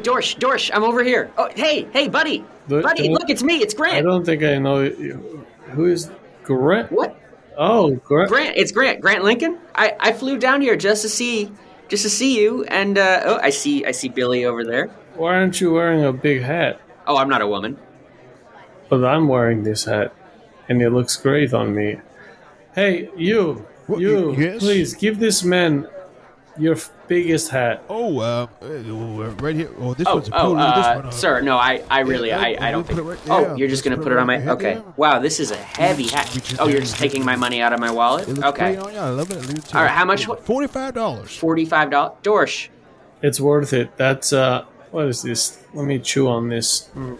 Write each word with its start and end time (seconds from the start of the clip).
Hey, 0.00 0.10
Dorsch, 0.10 0.38
Dorsch, 0.38 0.70
I'm 0.72 0.82
over 0.82 1.04
here. 1.04 1.30
Oh, 1.36 1.50
hey, 1.54 1.86
hey, 1.92 2.08
buddy, 2.08 2.42
The- 2.68 2.80
buddy, 2.80 3.02
can 3.04 3.12
look, 3.12 3.28
it's 3.28 3.42
me, 3.42 3.58
it's 3.58 3.74
Grant. 3.74 3.96
I 3.96 4.00
don't 4.00 4.24
think 4.24 4.42
I 4.42 4.56
know 4.56 4.80
you. 4.80 5.44
Who 5.72 5.84
is 5.84 6.10
Grant? 6.42 6.90
What? 6.90 7.20
Oh, 7.58 7.90
Grant. 7.96 8.30
Grant, 8.30 8.56
it's 8.56 8.72
Grant, 8.72 9.02
Grant 9.02 9.24
Lincoln. 9.24 9.58
I, 9.74 9.94
I 10.00 10.12
flew 10.12 10.38
down 10.38 10.62
here 10.62 10.74
just 10.76 11.02
to 11.02 11.08
see, 11.10 11.52
just 11.88 12.02
to 12.04 12.08
see 12.10 12.40
you, 12.40 12.64
and 12.64 12.96
uh, 12.96 13.20
oh, 13.26 13.38
I 13.42 13.50
see, 13.50 13.84
I 13.84 13.90
see 13.90 14.08
Billy 14.08 14.46
over 14.46 14.64
there. 14.64 14.86
Why 15.16 15.34
aren't 15.36 15.60
you 15.60 15.72
wearing 15.72 16.02
a 16.02 16.12
big 16.14 16.40
hat? 16.42 16.80
Oh, 17.06 17.18
I'm 17.18 17.28
not 17.28 17.42
a 17.42 17.46
woman. 17.46 17.78
But 18.88 19.04
I'm 19.04 19.28
wearing 19.28 19.64
this 19.64 19.84
hat, 19.84 20.14
and 20.70 20.80
it 20.80 20.90
looks 20.90 21.14
great 21.16 21.52
on 21.52 21.74
me. 21.74 22.00
Hey, 22.74 23.10
you, 23.16 23.66
What, 23.86 24.00
you, 24.00 24.34
yes? 24.34 24.60
please 24.60 24.94
give 24.94 25.18
this 25.18 25.44
man 25.44 25.86
your 26.60 26.76
biggest 27.08 27.50
hat. 27.50 27.82
Oh, 27.88 28.18
uh, 28.20 28.46
uh, 28.62 28.66
right 29.40 29.56
here. 29.56 29.70
Oh, 29.78 29.94
this 29.94 30.06
Oh, 30.06 30.14
one's 30.16 30.28
oh, 30.28 30.38
polo. 30.38 30.54
this 30.56 30.64
uh, 30.86 30.94
one, 30.96 31.06
uh, 31.06 31.10
sir, 31.10 31.40
no, 31.40 31.56
I, 31.56 31.82
I 31.90 32.00
really, 32.00 32.28
yeah, 32.28 32.40
I, 32.40 32.48
yeah, 32.48 32.64
I 32.66 32.70
don't 32.70 32.86
think. 32.86 32.98
put 33.00 33.06
it 33.06 33.10
right 33.10 33.18
oh, 33.30 33.44
there. 33.44 33.56
you're 33.56 33.68
just 33.68 33.82
gonna 33.82 33.96
Just 33.96 34.04
put 34.04 34.12
it 34.12 34.18
on 34.18 34.26
my. 34.26 34.36
right 34.36 34.44
there. 34.58 34.76
Okay. 34.76 34.82
Wow, 34.96 35.18
this 35.18 35.40
is 35.40 35.50
a 35.50 35.56
heavy 35.56 36.06
hat. 36.08 36.56
Oh, 36.60 36.68
you're 36.68 36.80
just 36.80 36.96
taking 36.96 37.24
my 37.24 37.34
money 37.36 37.60
out 37.62 37.72
of 37.72 37.80
my 37.80 37.90
wallet. 37.90 38.28
It 38.28 38.34
looks 38.34 38.48
Okay. 38.48 38.74
great 38.76 38.78
on 38.86 38.92
you. 38.92 38.98
I 39.00 39.08
love 39.10 39.30
it. 39.30 39.40
Leave 39.46 39.58
it 39.58 39.64
to 39.64 39.76
All 39.76 39.82
you. 39.82 39.88
right, 39.88 39.96
how 39.96 40.04
much- 40.04 40.26
Forty-five 40.26 40.94
dollars. 40.94 41.36
Forty-five 41.36 41.90
dollars. 41.90 42.16
Dorsch. 42.22 42.68
It's 43.22 43.40
worth 43.40 43.72
it. 43.72 43.96
That's 43.96 44.32
uh, 44.32 44.64
what 44.90 45.06
is 45.06 45.22
this? 45.22 45.58
Let 45.74 45.86
me 45.86 45.98
chew 45.98 46.28
on 46.28 46.48
this. 46.48 46.90
Mm. 46.94 47.18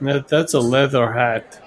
That 0.00 0.28
that's 0.28 0.54
a 0.54 0.60
leather 0.60 1.12
hat. 1.12 1.59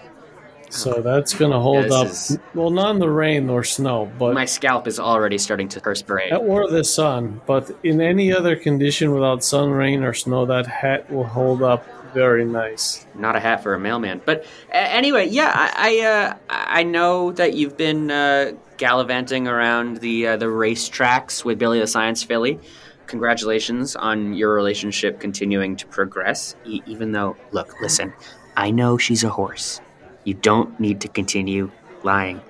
So 0.73 1.01
that's 1.01 1.33
gonna 1.33 1.59
hold 1.59 1.85
this 1.85 1.93
up. 1.93 2.07
is- 2.07 2.39
Well, 2.55 2.69
not 2.71 2.91
in 2.91 2.99
the 2.99 3.09
rain 3.09 3.49
or 3.49 3.63
snow, 3.63 4.11
but 4.17 4.33
My 4.33 4.45
scalp 4.45 4.87
is 4.87 4.99
already 4.99 5.37
starting 5.37 5.67
to 5.69 5.79
perspirate. 5.81 6.31
or 6.33 6.67
the 6.69 6.83
sun. 6.83 7.41
But 7.45 7.71
in 7.83 8.01
any 8.01 8.33
other 8.33 8.55
condition 8.55 9.11
without 9.13 9.43
sun, 9.43 9.69
rain, 9.71 10.03
or 10.03 10.13
snow, 10.13 10.45
that 10.45 10.65
hat 10.67 11.11
will 11.11 11.25
hold 11.25 11.61
up 11.61 11.85
very 12.13 12.45
nice. 12.45 13.05
Not 13.15 13.35
a 13.35 13.39
hat 13.39 13.63
for 13.63 13.73
a 13.73 13.79
mailman. 13.79 14.21
But 14.25 14.45
uh, 14.71 14.77
anyway, 14.77 15.27
yeah, 15.29 15.51
I 15.55 15.99
I, 16.01 16.07
uh, 16.07 16.33
I 16.49 16.83
know 16.83 17.31
that 17.33 17.53
you've 17.53 17.75
been 17.77 18.11
uh, 18.11 18.51
gallivanting 18.77 19.47
around 19.47 19.97
the 19.97 20.27
uh, 20.27 20.37
the 20.37 20.45
racetracks 20.45 21.43
with 21.45 21.57
Billy 21.59 21.79
the 21.79 21.87
Science 21.87 22.21
Filly. 22.23 22.59
Congratulations 23.07 23.95
on 23.95 24.33
your 24.33 24.53
relationship 24.55 25.19
continuing 25.19 25.75
to 25.75 25.85
progress. 25.87 26.55
E- 26.65 26.81
even 26.85 27.11
though, 27.11 27.35
look, 27.51 27.75
listen, 27.81 28.11
I 28.57 28.71
know 28.71 28.97
she's 28.97 29.23
a 29.23 29.29
horse. 29.29 29.81
You 30.23 30.33
don't 30.35 30.79
need 30.79 31.01
to 31.01 31.07
continue 31.07 31.71
lying. 32.03 32.41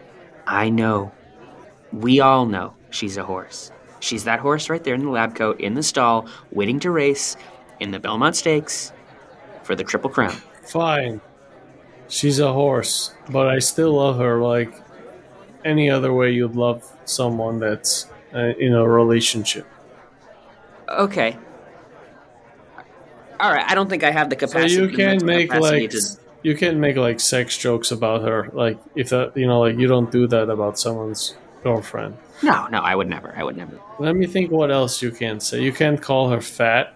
I 0.48 0.70
know. 0.70 1.12
We 1.92 2.20
all 2.20 2.46
know 2.46 2.74
she's 2.90 3.18
a 3.18 3.24
horse. 3.24 3.72
She's 4.00 4.24
that 4.26 4.40
horse 4.40 4.70
right 4.70 4.84
there 4.84 4.96
in 4.96 5.04
the 5.06 5.10
lab 5.10 5.36
coat 5.36 5.60
in 5.62 5.74
the 5.76 5.84
stall, 5.84 6.28
waiting 6.52 6.80
to 6.82 6.92
race 6.92 7.38
in 7.80 7.92
the 7.92 8.00
Belmont 8.00 8.36
Stakes 8.36 8.92
for 9.64 9.76
the 9.76 9.84
Triple 9.84 10.10
Crown. 10.10 10.36
Fine. 10.64 11.22
She's 12.10 12.40
a 12.40 12.52
horse, 12.52 13.14
but 13.30 13.48
I 13.48 13.60
still 13.60 13.94
love 13.94 14.18
her 14.18 14.42
like 14.42 14.74
any 15.66 15.90
other 15.90 16.14
way 16.14 16.32
you'd 16.32 16.56
love 16.56 16.84
someone 17.06 17.60
that's 17.60 18.08
uh, 18.36 18.40
in 18.60 18.74
a 18.74 18.88
relationship. 18.88 19.66
Okay. 20.90 21.38
All 23.40 23.52
right. 23.52 23.66
I 23.70 23.74
don't 23.76 23.90
think 23.90 24.04
I 24.04 24.12
have 24.12 24.30
the 24.30 24.36
So 24.40 24.48
capacity. 24.48 24.74
you 24.82 24.90
can 24.90 25.26
make 25.26 25.54
like 25.54 25.90
to- 25.92 26.18
you 26.44 26.56
can 26.56 26.80
make 26.80 26.98
like 26.98 27.20
sex 27.20 27.58
jokes 27.58 27.92
about 27.92 28.22
her, 28.22 28.50
like 28.54 28.78
if 28.96 29.10
that 29.10 29.36
you 29.36 29.48
know 29.48 29.62
like 29.62 29.78
you 29.78 29.88
don't 29.88 30.12
do 30.12 30.28
that 30.28 30.50
about 30.50 30.78
someone's 30.78 31.36
girlfriend. 31.64 32.18
No, 32.44 32.68
no. 32.68 32.80
I 32.80 32.94
would 32.94 33.10
never. 33.10 33.34
I 33.36 33.44
would 33.44 33.58
never. 33.58 33.80
Let 34.00 34.16
me 34.16 34.28
think 34.28 34.52
what 34.52 34.70
else 34.70 35.02
you 35.02 35.12
can 35.12 35.40
say. 35.40 35.62
You 35.62 35.72
can't 35.72 36.02
call 36.02 36.30
her 36.30 36.42
fat. 36.42 36.94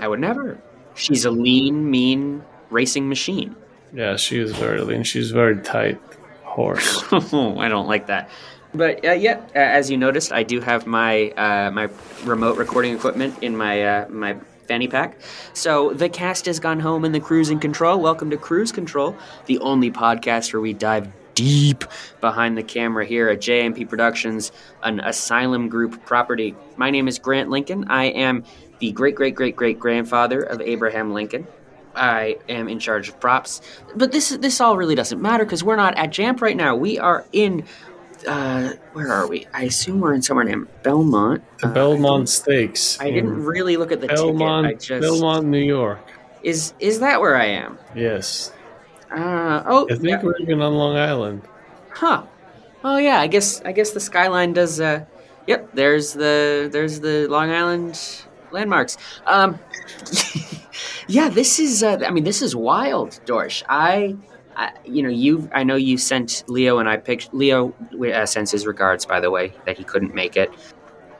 I 0.00 0.08
would 0.08 0.20
never. 0.20 0.58
She's 0.94 1.24
a 1.24 1.30
lean, 1.30 1.88
mean 1.88 2.42
racing 2.70 3.08
machine. 3.08 3.54
Yeah, 3.92 4.16
she 4.16 4.38
is 4.38 4.52
very 4.52 4.80
lean. 4.80 5.04
She's 5.04 5.30
very 5.30 5.62
tight 5.62 6.00
horse. 6.42 7.04
I 7.12 7.68
don't 7.68 7.86
like 7.86 8.08
that. 8.08 8.28
But 8.74 9.04
uh, 9.04 9.12
yeah, 9.12 9.40
as 9.54 9.90
you 9.90 9.96
noticed, 9.96 10.32
I 10.32 10.42
do 10.42 10.60
have 10.60 10.86
my 10.86 11.30
uh, 11.30 11.70
my 11.70 11.88
remote 12.24 12.58
recording 12.58 12.94
equipment 12.94 13.42
in 13.42 13.56
my 13.56 13.82
uh, 13.82 14.08
my 14.08 14.36
fanny 14.68 14.86
pack. 14.86 15.18
So 15.54 15.94
the 15.94 16.08
cast 16.08 16.46
has 16.46 16.60
gone 16.60 16.78
home 16.78 17.04
and 17.04 17.14
the 17.14 17.20
crew's 17.20 17.48
in 17.48 17.58
control. 17.58 17.98
Welcome 18.00 18.30
to 18.30 18.36
Cruise 18.36 18.70
Control, 18.70 19.16
the 19.46 19.58
only 19.60 19.90
podcast 19.90 20.52
where 20.52 20.60
we 20.60 20.74
dive 20.74 21.10
deep 21.34 21.84
behind 22.20 22.58
the 22.58 22.62
camera 22.62 23.06
here 23.06 23.28
at 23.28 23.38
JMP 23.40 23.88
Productions, 23.88 24.52
an 24.82 25.00
Asylum 25.00 25.68
Group 25.68 26.04
property. 26.04 26.54
My 26.76 26.90
name 26.90 27.08
is 27.08 27.18
Grant 27.18 27.48
Lincoln. 27.48 27.86
I 27.88 28.06
am 28.06 28.44
the 28.78 28.92
great 28.92 29.14
great 29.14 29.34
great 29.34 29.56
great 29.56 29.80
grandfather 29.80 30.40
of 30.40 30.60
Abraham 30.60 31.14
Lincoln. 31.14 31.46
I 31.94 32.38
am 32.48 32.68
in 32.68 32.78
charge 32.78 33.08
of 33.08 33.18
props, 33.18 33.60
but 33.96 34.12
this 34.12 34.28
this 34.30 34.60
all 34.60 34.76
really 34.76 34.94
doesn't 34.94 35.20
matter 35.20 35.44
because 35.44 35.64
we're 35.64 35.76
not 35.76 35.96
at 35.96 36.10
Jamp 36.10 36.42
right 36.42 36.56
now. 36.56 36.76
We 36.76 36.98
are 36.98 37.24
in 37.32 37.64
uh, 38.26 38.72
where 38.92 39.12
are 39.12 39.26
we? 39.28 39.46
I 39.54 39.64
assume 39.64 40.00
we're 40.00 40.14
in 40.14 40.22
somewhere 40.22 40.44
named 40.44 40.68
Belmont. 40.82 41.42
The 41.58 41.68
Uh, 41.68 41.72
Belmont 41.74 42.28
Stakes. 42.28 42.98
I 43.00 43.10
didn't 43.10 43.44
really 43.44 43.76
look 43.76 43.92
at 43.92 44.00
the 44.00 44.08
Belmont, 44.08 44.66
ticket. 44.66 44.82
I 44.82 44.98
just 44.98 45.02
Belmont, 45.02 45.46
New 45.46 45.58
York. 45.62 46.00
is 46.42 46.72
is 46.80 47.00
that 47.00 47.20
where 47.20 47.36
I 47.36 47.46
am? 47.46 47.78
Yes, 47.94 48.52
Uh, 49.10 49.62
oh, 49.66 49.86
I 49.90 49.94
think 49.94 50.08
yeah. 50.08 50.22
we're 50.22 50.36
even 50.38 50.60
on 50.60 50.74
Long 50.74 50.96
Island. 50.96 51.42
huh? 51.90 52.22
Oh 52.84 52.96
yeah, 52.98 53.20
I 53.20 53.26
guess 53.26 53.60
I 53.64 53.72
guess 53.72 53.90
the 53.92 54.00
skyline 54.00 54.52
does. 54.52 54.80
Uh, 54.80 55.04
yep, 55.46 55.68
there's 55.74 56.12
the 56.12 56.68
there's 56.72 57.00
the 57.00 57.26
Long 57.28 57.50
Island 57.50 57.98
landmarks. 58.52 58.96
Um, 59.26 59.58
yeah, 61.08 61.28
this 61.28 61.58
is. 61.58 61.82
Uh, 61.82 61.98
I 62.06 62.10
mean, 62.10 62.24
this 62.24 62.42
is 62.42 62.54
wild, 62.54 63.18
Dorsch. 63.26 63.62
I. 63.68 64.16
I, 64.58 64.72
you 64.84 65.02
know, 65.04 65.08
you. 65.08 65.48
I 65.54 65.62
know 65.62 65.76
you 65.76 65.96
sent 65.96 66.42
Leo 66.48 66.78
and 66.78 66.88
I 66.88 66.96
picked 66.96 67.32
Leo 67.32 67.72
uh, 68.12 68.26
sends 68.26 68.50
his 68.50 68.66
regards, 68.66 69.06
by 69.06 69.20
the 69.20 69.30
way, 69.30 69.52
that 69.66 69.78
he 69.78 69.84
couldn't 69.84 70.14
make 70.14 70.36
it. 70.36 70.50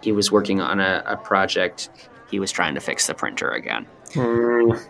He 0.03 0.11
was 0.13 0.31
working 0.33 0.61
on 0.61 0.81
a, 0.81 1.03
a 1.07 1.17
project. 1.17 1.89
He 2.31 2.41
was 2.41 2.51
trying 2.53 2.75
to 2.75 2.81
fix 2.81 3.07
the 3.07 3.15
printer 3.15 3.51
again. 3.51 3.87
Mm, 4.15 4.83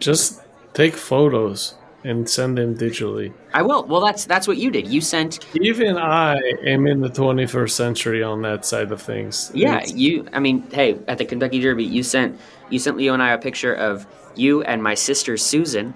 Just 0.00 0.42
take 0.74 0.94
photos 0.94 1.74
and 2.02 2.28
send 2.28 2.58
them 2.58 2.76
digitally. 2.76 3.32
I 3.54 3.62
will. 3.62 3.84
Well, 3.86 4.00
that's 4.04 4.24
that's 4.26 4.46
what 4.48 4.56
you 4.58 4.70
did. 4.70 4.88
You 4.88 5.00
sent. 5.00 5.46
Even 5.60 5.96
I 5.96 6.34
am 6.66 6.86
in 6.86 7.00
the 7.00 7.08
21st 7.08 7.70
century 7.70 8.22
on 8.22 8.42
that 8.42 8.66
side 8.66 8.90
of 8.92 9.00
things. 9.00 9.50
Yeah, 9.54 9.76
It's- 9.76 9.94
you. 9.94 10.26
I 10.32 10.40
mean, 10.40 10.68
hey, 10.72 10.98
at 11.08 11.18
the 11.18 11.24
Kentucky 11.24 11.60
Derby, 11.60 11.84
you 11.84 12.02
sent 12.02 12.38
you 12.70 12.78
sent 12.78 12.96
Leo 12.96 13.14
and 13.14 13.22
I 13.22 13.30
a 13.30 13.38
picture 13.38 13.72
of 13.74 14.06
you 14.36 14.62
and 14.62 14.82
my 14.82 14.94
sister 14.94 15.36
Susan, 15.36 15.94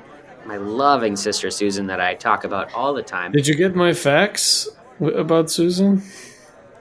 my 0.48 0.56
loving 0.56 1.14
sister 1.14 1.50
Susan 1.50 1.86
that 1.86 2.00
I 2.00 2.14
talk 2.14 2.44
about 2.44 2.72
all 2.72 2.94
the 2.94 3.02
time. 3.02 3.32
Did 3.32 3.46
you 3.46 3.54
get 3.54 3.76
my 3.76 3.92
facts 3.92 4.66
about 5.00 5.50
Susan? 5.50 6.02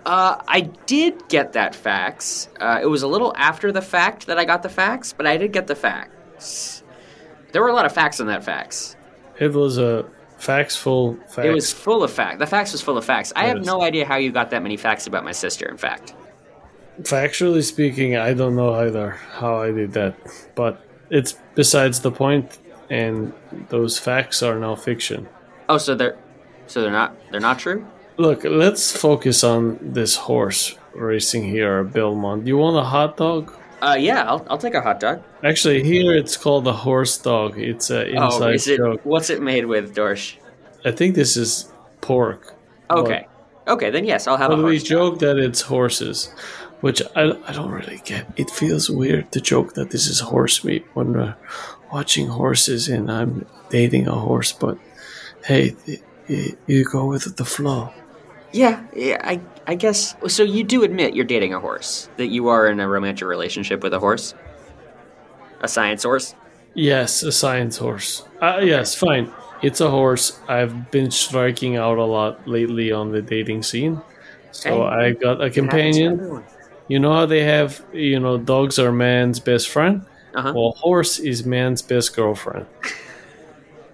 Uh, 0.06 0.42
I 0.48 0.62
did 0.62 1.28
get 1.28 1.52
that 1.54 1.76
fax. 1.76 2.48
Uh, 2.62 2.80
it 2.82 2.86
was 2.86 3.04
a 3.04 3.08
little 3.08 3.36
after 3.36 3.74
the 3.74 3.82
fact 3.82 4.28
that 4.28 4.40
I 4.40 4.46
got 4.46 4.64
the 4.64 4.70
fax, 4.70 5.12
but 5.12 5.28
I 5.28 5.36
did 5.36 5.52
get 5.52 5.68
the 5.68 5.76
fax. 5.76 6.82
There 7.52 7.62
were 7.62 7.68
a 7.68 7.74
lot 7.74 7.86
of 7.86 7.92
facts 7.92 8.22
in 8.22 8.28
that 8.28 8.44
fax. 8.44 8.96
It 9.38 9.54
was 9.54 9.78
a 9.78 10.06
factful 10.40 11.20
fax. 11.30 11.46
It 11.46 11.52
was 11.52 11.74
full 11.74 12.04
of 12.04 12.12
facts. 12.12 12.40
The 12.40 12.48
fax 12.48 12.72
was 12.72 12.82
full 12.82 12.98
of 12.98 13.04
facts. 13.04 13.34
I 13.36 13.48
have 13.48 13.66
no 13.66 13.82
idea 13.82 14.06
how 14.06 14.16
you 14.16 14.32
got 14.32 14.50
that 14.52 14.64
many 14.64 14.78
facts 14.78 15.08
about 15.08 15.26
my 15.26 15.34
sister. 15.34 15.68
In 15.68 15.78
fact, 15.78 16.16
Factually 17.02 17.64
speaking, 17.64 18.16
I 18.16 18.34
don't 18.34 18.56
know 18.56 18.74
either 18.74 19.12
how 19.12 19.62
I 19.62 19.72
did 19.72 19.92
that, 19.94 20.16
but 20.56 20.82
it's 21.12 21.36
besides 21.54 22.00
the 22.00 22.12
point, 22.12 22.58
and 22.90 23.34
those 23.70 24.00
facts 24.00 24.42
are 24.44 24.58
now 24.60 24.76
fiction. 24.76 25.28
oh, 25.70 25.78
so 25.78 25.96
they're 25.96 26.18
so 26.68 26.82
they're 26.82 26.92
not 26.92 27.16
they're 27.32 27.42
not 27.42 27.60
true. 27.60 27.86
Look, 28.18 28.44
let's 28.44 28.96
focus 28.96 29.44
on 29.44 29.78
this 29.82 30.16
horse 30.16 30.76
racing 30.96 31.44
here 31.44 31.84
Belmont. 31.84 32.46
Do 32.46 32.50
you 32.50 32.58
want 32.58 32.76
a 32.78 32.84
hot 32.84 33.18
dog? 33.18 33.54
Uh, 33.80 33.96
yeah, 34.00 34.24
I'll, 34.24 34.44
I'll 34.50 34.58
take 34.58 34.74
a 34.74 34.82
hot 34.82 35.00
dog. 35.00 35.22
Actually, 35.44 35.84
here 35.84 36.16
it's 36.16 36.36
called 36.36 36.68
a 36.68 36.74
horse 36.74 37.16
dog. 37.20 37.60
It's 37.60 37.92
an 37.92 38.08
inside 38.08 38.42
oh, 38.42 38.54
is 38.54 38.68
it? 38.68 38.78
joke. 38.78 39.02
What's 39.04 39.30
it 39.30 39.40
made 39.42 39.66
with, 39.68 39.96
Dorsch? 39.96 40.38
I 40.84 40.92
think 40.92 41.14
this 41.14 41.38
is 41.38 41.72
pork. 42.02 42.56
Okay, 42.90 43.28
okay, 43.68 43.90
then 43.92 44.04
yes, 44.06 44.26
I'll 44.28 44.38
have 44.38 44.50
But 44.50 44.60
a 44.60 44.64
we 44.64 44.78
horse. 44.78 44.84
dog. 44.84 44.90
joke 44.90 45.20
that 45.20 45.38
it's 45.38 45.62
horses, 45.62 46.34
which 46.82 47.02
I, 47.16 47.32
I 47.48 47.54
don't 47.54 47.72
really 47.72 48.02
get. 48.06 48.28
It 48.38 48.50
feels 48.50 48.90
weird 48.90 49.32
to 49.32 49.42
joke 49.42 49.74
that 49.74 49.92
this 49.92 50.08
is 50.08 50.20
horse 50.20 50.64
meat 50.64 50.86
when 50.94 51.14
we're 51.14 51.36
watching 51.92 52.28
horses 52.28 52.88
and 52.88 53.12
I'm 53.12 53.46
dating 53.70 54.08
a 54.08 54.16
horse, 54.16 54.52
but 54.54 54.78
hey, 55.46 55.76
y- 55.88 56.02
y- 56.30 56.54
you 56.68 56.84
go 56.86 57.06
with 57.06 57.36
the 57.38 57.46
flow. 57.46 57.92
Yeah, 58.54 58.84
yeah, 58.96 59.20
I 59.24 59.42
I 59.68 59.76
guess. 59.76 60.16
So 60.28 60.44
you 60.44 60.64
do 60.64 60.84
admit 60.84 61.14
you're 61.16 61.26
dating 61.26 61.54
a 61.54 61.60
horse, 61.60 62.10
that 62.18 62.28
you 62.28 62.48
are 62.48 62.68
in 62.68 62.80
a 62.80 62.88
romantic 62.88 63.28
relationship 63.28 63.84
with 63.84 63.94
a 63.94 64.00
horse, 64.00 64.34
a 65.62 65.68
science 65.68 66.04
horse. 66.04 66.34
Yes, 66.74 67.24
a 67.24 67.32
science 67.32 67.78
horse. 67.78 68.24
Uh, 68.42 68.60
yes, 68.64 68.96
fine. 68.96 69.34
It's 69.64 69.82
a 69.82 69.90
horse. 69.90 70.40
I've 70.48 70.92
been 70.92 71.10
striking 71.12 71.76
out 71.76 71.98
a 71.98 72.06
lot 72.06 72.48
lately 72.48 72.92
on 72.92 73.12
the 73.12 73.22
dating 73.22 73.64
scene. 73.64 74.02
So 74.52 74.70
Hey, 74.70 74.82
I 75.08 75.12
got 75.14 75.42
a 75.42 75.46
Happens 75.46 75.56
to 75.56 75.62
companion. 75.62 76.44
You 76.88 77.00
know 77.00 77.14
how 77.14 77.26
they 77.26 77.44
have, 77.44 77.84
you 77.94 78.20
know, 78.20 78.38
dogs 78.38 78.80
are 78.80 78.92
man's 78.92 79.40
best 79.40 79.70
friend? 79.70 80.06
Uh-huh. 80.34 80.54
Well, 80.56 80.72
horse 80.78 81.20
is 81.20 81.46
man's 81.46 81.82
best 81.82 82.16
girlfriend. 82.16 82.66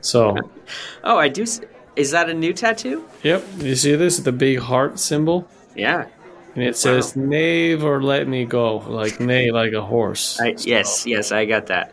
So, 0.02 0.36
Oh, 1.04 1.18
I 1.18 1.28
do. 1.30 1.44
s- 1.44 1.62
Is 1.96 2.12
that 2.12 2.30
a 2.30 2.34
new 2.34 2.54
tattoo? 2.54 3.06
yep, 3.24 3.44
you 3.58 3.76
see 3.76 3.96
this? 3.96 4.18
The 4.20 4.32
big 4.32 4.60
heart 4.60 5.00
symbol? 5.00 5.48
Yeah. 5.76 6.08
And 6.56 6.64
it 6.64 6.78
says, 6.78 7.16
never 7.16 8.02
let 8.04 8.28
me 8.28 8.46
go. 8.46 8.78
Like, 8.78 9.20
neigh, 9.20 9.50
like 9.52 9.74
a 9.74 9.82
horse. 9.82 10.40
I, 10.40 10.56
yes, 10.60 11.06
yes, 11.08 11.32
I 11.32 11.46
got 11.46 11.66
that. 11.68 11.92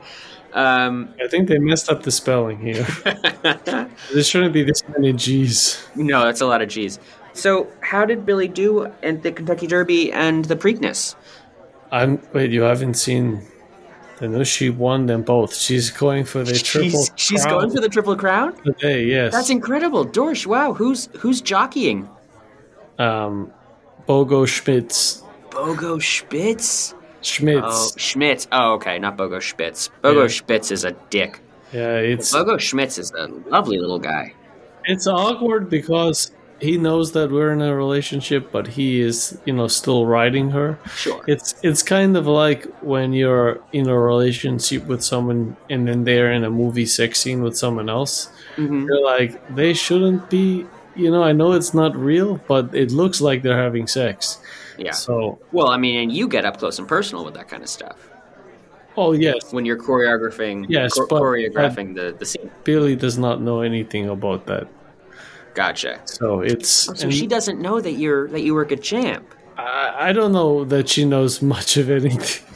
Um, 0.52 1.14
I 1.22 1.28
think 1.28 1.48
they 1.48 1.58
messed 1.58 1.90
up 1.90 2.02
the 2.02 2.10
spelling 2.10 2.58
here. 2.58 2.82
there 3.42 4.22
shouldn't 4.22 4.52
be 4.52 4.62
this 4.62 4.82
many 4.88 5.12
G's. 5.14 5.82
no, 5.94 6.24
that's 6.24 6.40
a 6.42 6.46
lot 6.46 6.60
of 6.60 6.68
G's. 6.68 6.98
So, 7.32 7.68
how 7.80 8.04
did 8.04 8.26
Billy 8.26 8.48
do 8.48 8.86
at 9.02 9.22
the 9.22 9.32
Kentucky 9.32 9.66
Derby 9.66 10.12
and 10.12 10.44
the 10.44 10.56
Preakness? 10.56 11.14
I'm 11.92 12.20
wait. 12.32 12.50
You 12.50 12.62
haven't 12.62 12.94
seen? 12.94 13.42
I 14.20 14.26
know 14.26 14.44
she 14.44 14.68
won 14.68 15.06
them 15.06 15.22
both. 15.22 15.54
She's 15.54 15.90
going 15.90 16.24
for 16.24 16.44
the 16.44 16.54
triple. 16.54 16.90
She's, 16.90 17.10
she's 17.16 17.42
crown 17.44 17.58
going 17.58 17.70
for 17.70 17.80
the 17.80 17.88
Triple 17.88 18.16
Crown. 18.16 18.54
today. 18.62 19.04
Yes. 19.04 19.32
That's 19.32 19.48
incredible, 19.50 20.04
Dorsch. 20.06 20.46
Wow, 20.46 20.74
who's 20.74 21.08
who's 21.18 21.40
jockeying? 21.40 22.08
um, 22.98 23.50
Bogo 24.06 24.46
Schmitz. 24.46 25.22
Bogo 25.50 26.00
Spitz. 26.02 26.94
Schmitz. 27.22 27.62
Oh, 27.64 27.90
Schmitz. 27.96 28.46
Oh, 28.52 28.74
okay, 28.74 28.98
not 28.98 29.16
Bogo 29.16 29.40
Spitz. 29.42 29.90
Bogo 30.02 30.22
Yeah. 30.22 30.28
Spitz 30.28 30.70
is 30.70 30.84
a 30.84 30.92
dick. 31.10 31.40
Yeah, 31.72 31.96
it's 31.96 32.32
Bogo 32.34 32.58
Schmitz 32.60 32.98
is 32.98 33.10
a 33.12 33.26
lovely 33.26 33.78
little 33.78 33.98
guy. 33.98 34.34
it's 34.84 35.06
awkward 35.06 35.70
because 35.70 36.32
he 36.60 36.76
knows 36.76 37.12
that 37.12 37.30
we're 37.30 37.52
in 37.52 37.62
a 37.62 37.74
relationship, 37.74 38.50
but 38.52 38.66
he 38.66 39.00
is, 39.00 39.38
you 39.44 39.52
know, 39.52 39.68
still 39.68 40.06
riding 40.06 40.50
her. 40.50 40.78
Sure. 40.94 41.22
It's 41.26 41.54
it's 41.62 41.82
kind 41.82 42.16
of 42.16 42.26
like 42.26 42.64
when 42.82 43.12
you're 43.12 43.60
in 43.72 43.88
a 43.88 43.98
relationship 43.98 44.86
with 44.86 45.02
someone 45.02 45.56
and 45.68 45.88
then 45.88 46.04
they're 46.04 46.32
in 46.32 46.44
a 46.44 46.50
movie 46.50 46.86
sex 46.86 47.20
scene 47.20 47.42
with 47.42 47.56
someone 47.56 47.88
else. 47.88 48.30
Mm-hmm. 48.56 48.86
You're 48.86 49.04
like, 49.04 49.54
they 49.54 49.72
shouldn't 49.74 50.30
be. 50.30 50.66
You 50.96 51.10
know, 51.10 51.22
I 51.22 51.32
know 51.32 51.52
it's 51.52 51.72
not 51.72 51.96
real, 51.96 52.40
but 52.48 52.74
it 52.74 52.90
looks 52.90 53.20
like 53.20 53.42
they're 53.42 53.56
having 53.56 53.86
sex. 53.86 54.40
Yeah. 54.76 54.90
So, 54.90 55.38
Well, 55.52 55.68
I 55.68 55.76
mean, 55.76 56.00
and 56.00 56.12
you 56.12 56.26
get 56.26 56.44
up 56.44 56.58
close 56.58 56.78
and 56.78 56.88
personal 56.88 57.24
with 57.24 57.34
that 57.34 57.48
kind 57.48 57.62
of 57.62 57.68
stuff 57.68 58.10
oh 58.96 59.12
yes, 59.12 59.52
when 59.52 59.64
you're 59.64 59.78
choreographing. 59.78 60.66
Yes, 60.68 60.94
cho- 60.94 61.06
choreographing 61.06 61.94
the 61.94 62.14
the 62.18 62.26
scene. 62.26 62.50
Billy 62.64 62.96
does 62.96 63.18
not 63.18 63.40
know 63.40 63.60
anything 63.60 64.08
about 64.08 64.46
that. 64.46 64.68
Gotcha. 65.54 66.00
So 66.04 66.40
it's 66.40 66.88
Oh, 66.88 66.94
so 66.94 67.04
and 67.04 67.14
she 67.14 67.26
doesn't 67.26 67.60
know 67.60 67.80
that 67.80 67.92
you're 67.92 68.28
that 68.28 68.40
you 68.40 68.54
work 68.54 68.72
at 68.72 68.82
Jamp. 68.82 69.34
I, 69.56 70.08
I 70.08 70.12
don't 70.12 70.32
know 70.32 70.64
that 70.64 70.88
she 70.88 71.04
knows 71.04 71.42
much 71.42 71.76
of 71.76 71.90
anything. 71.90 72.46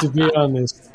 to 0.00 0.08
be 0.10 0.22
honest, 0.36 0.90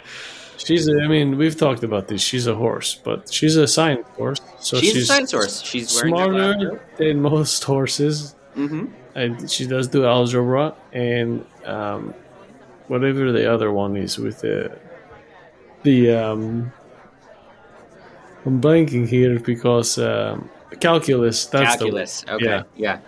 she's. 0.58 0.88
A, 0.88 1.02
I 1.04 1.08
mean, 1.08 1.38
we've 1.38 1.58
talked 1.58 1.84
about 1.84 2.08
this. 2.08 2.22
She's 2.22 2.48
a 2.48 2.56
horse, 2.56 2.96
but 3.04 3.32
she's 3.32 3.56
a 3.56 3.68
science 3.68 4.08
horse. 4.10 4.40
So 4.60 4.78
she's, 4.78 4.94
she's, 4.94 5.04
a 5.04 5.06
science 5.06 5.32
horse. 5.32 5.62
She's 5.62 5.96
wearing 5.96 6.16
smarter 6.16 6.82
than 6.98 7.22
most 7.22 7.64
horses. 7.64 8.36
Mm-hmm. 8.56 8.86
And 9.16 9.50
she 9.50 9.66
does 9.66 9.88
do 9.88 10.06
algebra 10.06 10.76
and 10.92 11.46
um, 11.64 12.14
whatever 12.88 13.32
the 13.32 13.52
other 13.52 13.72
one 13.72 13.96
is 13.96 14.18
with 14.18 14.42
the 14.42 14.78
the. 15.84 16.12
Um, 16.12 16.74
I'm 18.46 18.62
blanking 18.62 19.08
here 19.08 19.40
because 19.40 19.98
um, 19.98 20.50
calculus. 20.80 21.46
That's 21.46 21.76
Calculus. 21.78 22.22
The, 22.22 22.34
okay. 22.34 22.46
yeah, 22.46 22.64
Yeah. 22.76 23.00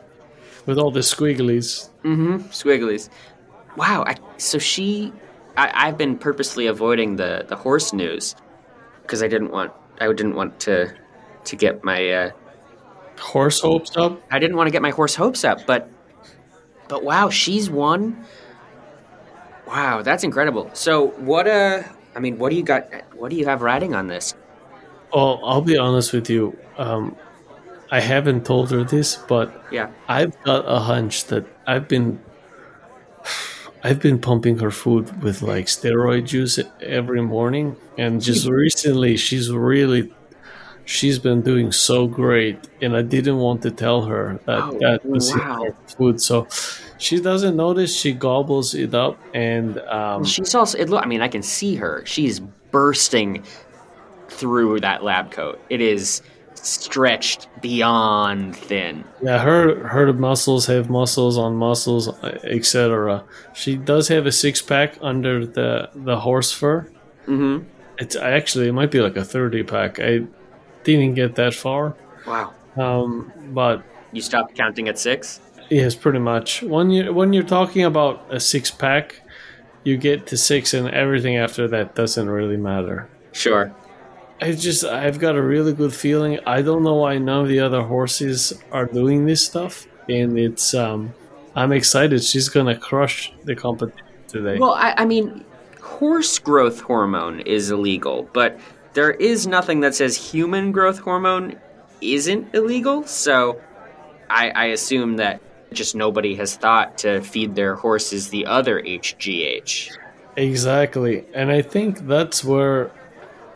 with 0.65 0.77
all 0.77 0.91
the 0.91 1.01
squigglies. 1.01 1.89
Mm-hmm. 2.03 2.37
Squigglies. 2.49 3.09
Wow. 3.75 4.03
I, 4.07 4.15
so 4.37 4.57
she, 4.57 5.13
I, 5.55 5.87
I've 5.87 5.97
been 5.97 6.17
purposely 6.17 6.67
avoiding 6.67 7.15
the 7.15 7.45
the 7.47 7.55
horse 7.55 7.93
news 7.93 8.35
because 9.01 9.21
I 9.23 9.27
didn't 9.27 9.51
want 9.51 9.71
I 9.99 10.07
didn't 10.07 10.35
want 10.35 10.59
to 10.61 10.93
to 11.45 11.55
get 11.55 11.83
my 11.83 12.09
uh, 12.09 12.31
Horse 13.19 13.59
hopes 13.61 13.97
up. 13.97 14.21
I 14.29 14.37
didn't 14.39 14.57
want 14.57 14.67
to 14.67 14.71
get 14.71 14.81
my 14.83 14.91
horse 14.91 15.15
hopes 15.15 15.43
up, 15.43 15.65
but 15.65 15.89
but 16.87 17.03
wow, 17.03 17.29
she's 17.29 17.69
won. 17.69 18.23
Wow, 19.65 20.01
that's 20.01 20.23
incredible. 20.23 20.69
So 20.73 21.07
what 21.17 21.47
uh 21.47 21.83
I 22.15 22.19
mean, 22.19 22.37
what 22.37 22.49
do 22.51 22.55
you 22.55 22.63
got 22.63 22.89
what 23.15 23.31
do 23.31 23.35
you 23.35 23.45
have 23.45 23.61
riding 23.61 23.95
on 23.95 24.07
this? 24.07 24.35
Oh, 25.11 25.35
I'll 25.43 25.61
be 25.61 25.77
honest 25.77 26.13
with 26.13 26.29
you. 26.29 26.57
Um, 26.77 27.15
I 27.91 27.99
haven't 28.01 28.45
told 28.45 28.71
her 28.71 28.83
this, 28.83 29.15
but 29.27 29.63
Yeah. 29.71 29.89
I've 30.07 30.35
got 30.43 30.65
a 30.67 30.79
hunch 30.79 31.25
that 31.25 31.45
I've 31.65 31.87
been 31.87 32.19
I've 33.83 33.99
been 34.01 34.19
pumping 34.19 34.57
her 34.59 34.71
food 34.71 35.21
with 35.23 35.41
like 35.41 35.65
steroid 35.67 36.25
juice 36.25 36.59
every 36.81 37.21
morning, 37.21 37.75
and 37.97 38.21
just 38.21 38.47
recently 38.47 39.15
she's 39.17 39.51
really 39.51 40.11
she's 40.85 41.19
been 41.19 41.41
doing 41.41 41.71
so 41.71 42.07
great, 42.07 42.57
and 42.81 42.95
I 42.95 43.03
didn't 43.03 43.37
want 43.37 43.61
to 43.63 43.71
tell 43.71 44.01
her 44.03 44.39
that 44.45 44.63
Oh, 44.63 44.77
that 44.79 45.05
was 45.05 45.33
wow. 45.35 45.63
her 45.63 45.75
food, 45.97 46.19
so 46.21 46.47
she 46.97 47.21
doesn't 47.21 47.55
notice. 47.55 47.95
She 47.95 48.11
gobbles 48.13 48.73
it 48.73 48.93
up, 48.95 49.17
and 49.33 49.77
um, 49.81 50.25
She's 50.25 50.55
also 50.55 50.77
it 50.77 50.89
look 50.89 51.03
I 51.03 51.07
mean, 51.07 51.21
I 51.21 51.27
can 51.27 51.43
see 51.43 51.75
her. 51.75 52.03
She's 52.05 52.39
bursting 52.71 53.43
through 54.29 54.79
that 54.81 55.03
lab 55.03 55.31
coat. 55.31 55.61
It 55.69 55.79
is 55.81 56.21
stretched 56.65 57.47
beyond 57.61 58.55
thin. 58.55 59.03
Yeah, 59.21 59.39
her 59.39 59.87
her 59.87 60.11
muscles 60.13 60.65
have 60.67 60.89
muscles 60.89 61.37
on 61.37 61.55
muscles, 61.55 62.07
etc. 62.23 63.23
She 63.53 63.75
does 63.75 64.07
have 64.09 64.25
a 64.25 64.31
six 64.31 64.61
pack 64.61 64.97
under 65.01 65.45
the 65.45 65.89
the 65.95 66.17
horse 66.19 66.51
fur. 66.51 66.87
Mhm. 67.27 67.65
It's 67.99 68.15
actually 68.15 68.67
it 68.67 68.73
might 68.73 68.91
be 68.91 69.01
like 69.01 69.17
a 69.17 69.23
thirty 69.23 69.63
pack. 69.63 69.99
I 69.99 70.23
didn't 70.83 71.15
get 71.15 71.35
that 71.35 71.53
far, 71.53 71.95
Wow. 72.25 72.53
um, 72.77 73.31
but 73.53 73.83
You 74.13 74.21
stopped 74.21 74.55
counting 74.55 74.87
at 74.87 74.97
6? 74.97 75.41
yes, 75.69 75.95
pretty 75.95 76.19
much. 76.19 76.63
When 76.63 76.89
you 76.91 77.13
when 77.13 77.33
you're 77.33 77.43
talking 77.57 77.83
about 77.83 78.25
a 78.29 78.39
six 78.39 78.71
pack, 78.71 79.21
you 79.83 79.97
get 79.97 80.25
to 80.27 80.37
six, 80.37 80.73
and 80.73 80.89
everything 80.89 81.35
after 81.37 81.67
that 81.67 81.95
doesn't 81.95 82.29
really 82.29 82.57
matter. 82.57 83.07
Sure. 83.33 83.71
I 84.41 84.51
just 84.51 84.83
I've 84.83 85.19
got 85.19 85.35
a 85.35 85.41
really 85.41 85.73
good 85.73 85.93
feeling. 85.93 86.39
I 86.45 86.61
don't 86.61 86.83
know 86.83 86.95
why 86.95 87.17
none 87.17 87.41
of 87.41 87.47
the 87.47 87.59
other 87.59 87.81
horses 87.81 88.53
are 88.71 88.85
doing 88.85 89.25
this 89.25 89.43
stuff, 89.45 89.87
and 90.07 90.37
it's 90.37 90.73
um 90.73 91.13
I'm 91.55 91.71
excited. 91.71 92.23
She's 92.23 92.49
gonna 92.49 92.77
crush 92.77 93.33
the 93.43 93.55
competition 93.55 94.05
today. 94.27 94.59
Well, 94.59 94.73
I, 94.73 94.93
I 94.97 95.05
mean, 95.05 95.43
horse 95.81 96.37
growth 96.37 96.81
hormone 96.81 97.39
is 97.41 97.71
illegal, 97.71 98.29
but 98.33 98.59
there 98.93 99.11
is 99.11 99.47
nothing 99.47 99.79
that 99.79 99.95
says 99.95 100.15
human 100.15 100.71
growth 100.71 100.99
hormone 100.99 101.59
isn't 102.01 102.53
illegal. 102.53 103.07
So 103.07 103.59
I, 104.29 104.49
I 104.51 104.65
assume 104.65 105.17
that 105.17 105.41
just 105.73 105.95
nobody 105.95 106.35
has 106.35 106.55
thought 106.55 106.97
to 106.99 107.21
feed 107.21 107.55
their 107.55 107.75
horses 107.75 108.29
the 108.29 108.45
other 108.45 108.81
HGH. 108.81 109.97
exactly, 110.35 111.25
and 111.33 111.51
I 111.51 111.61
think 111.61 112.07
that's 112.07 112.43
where 112.43 112.91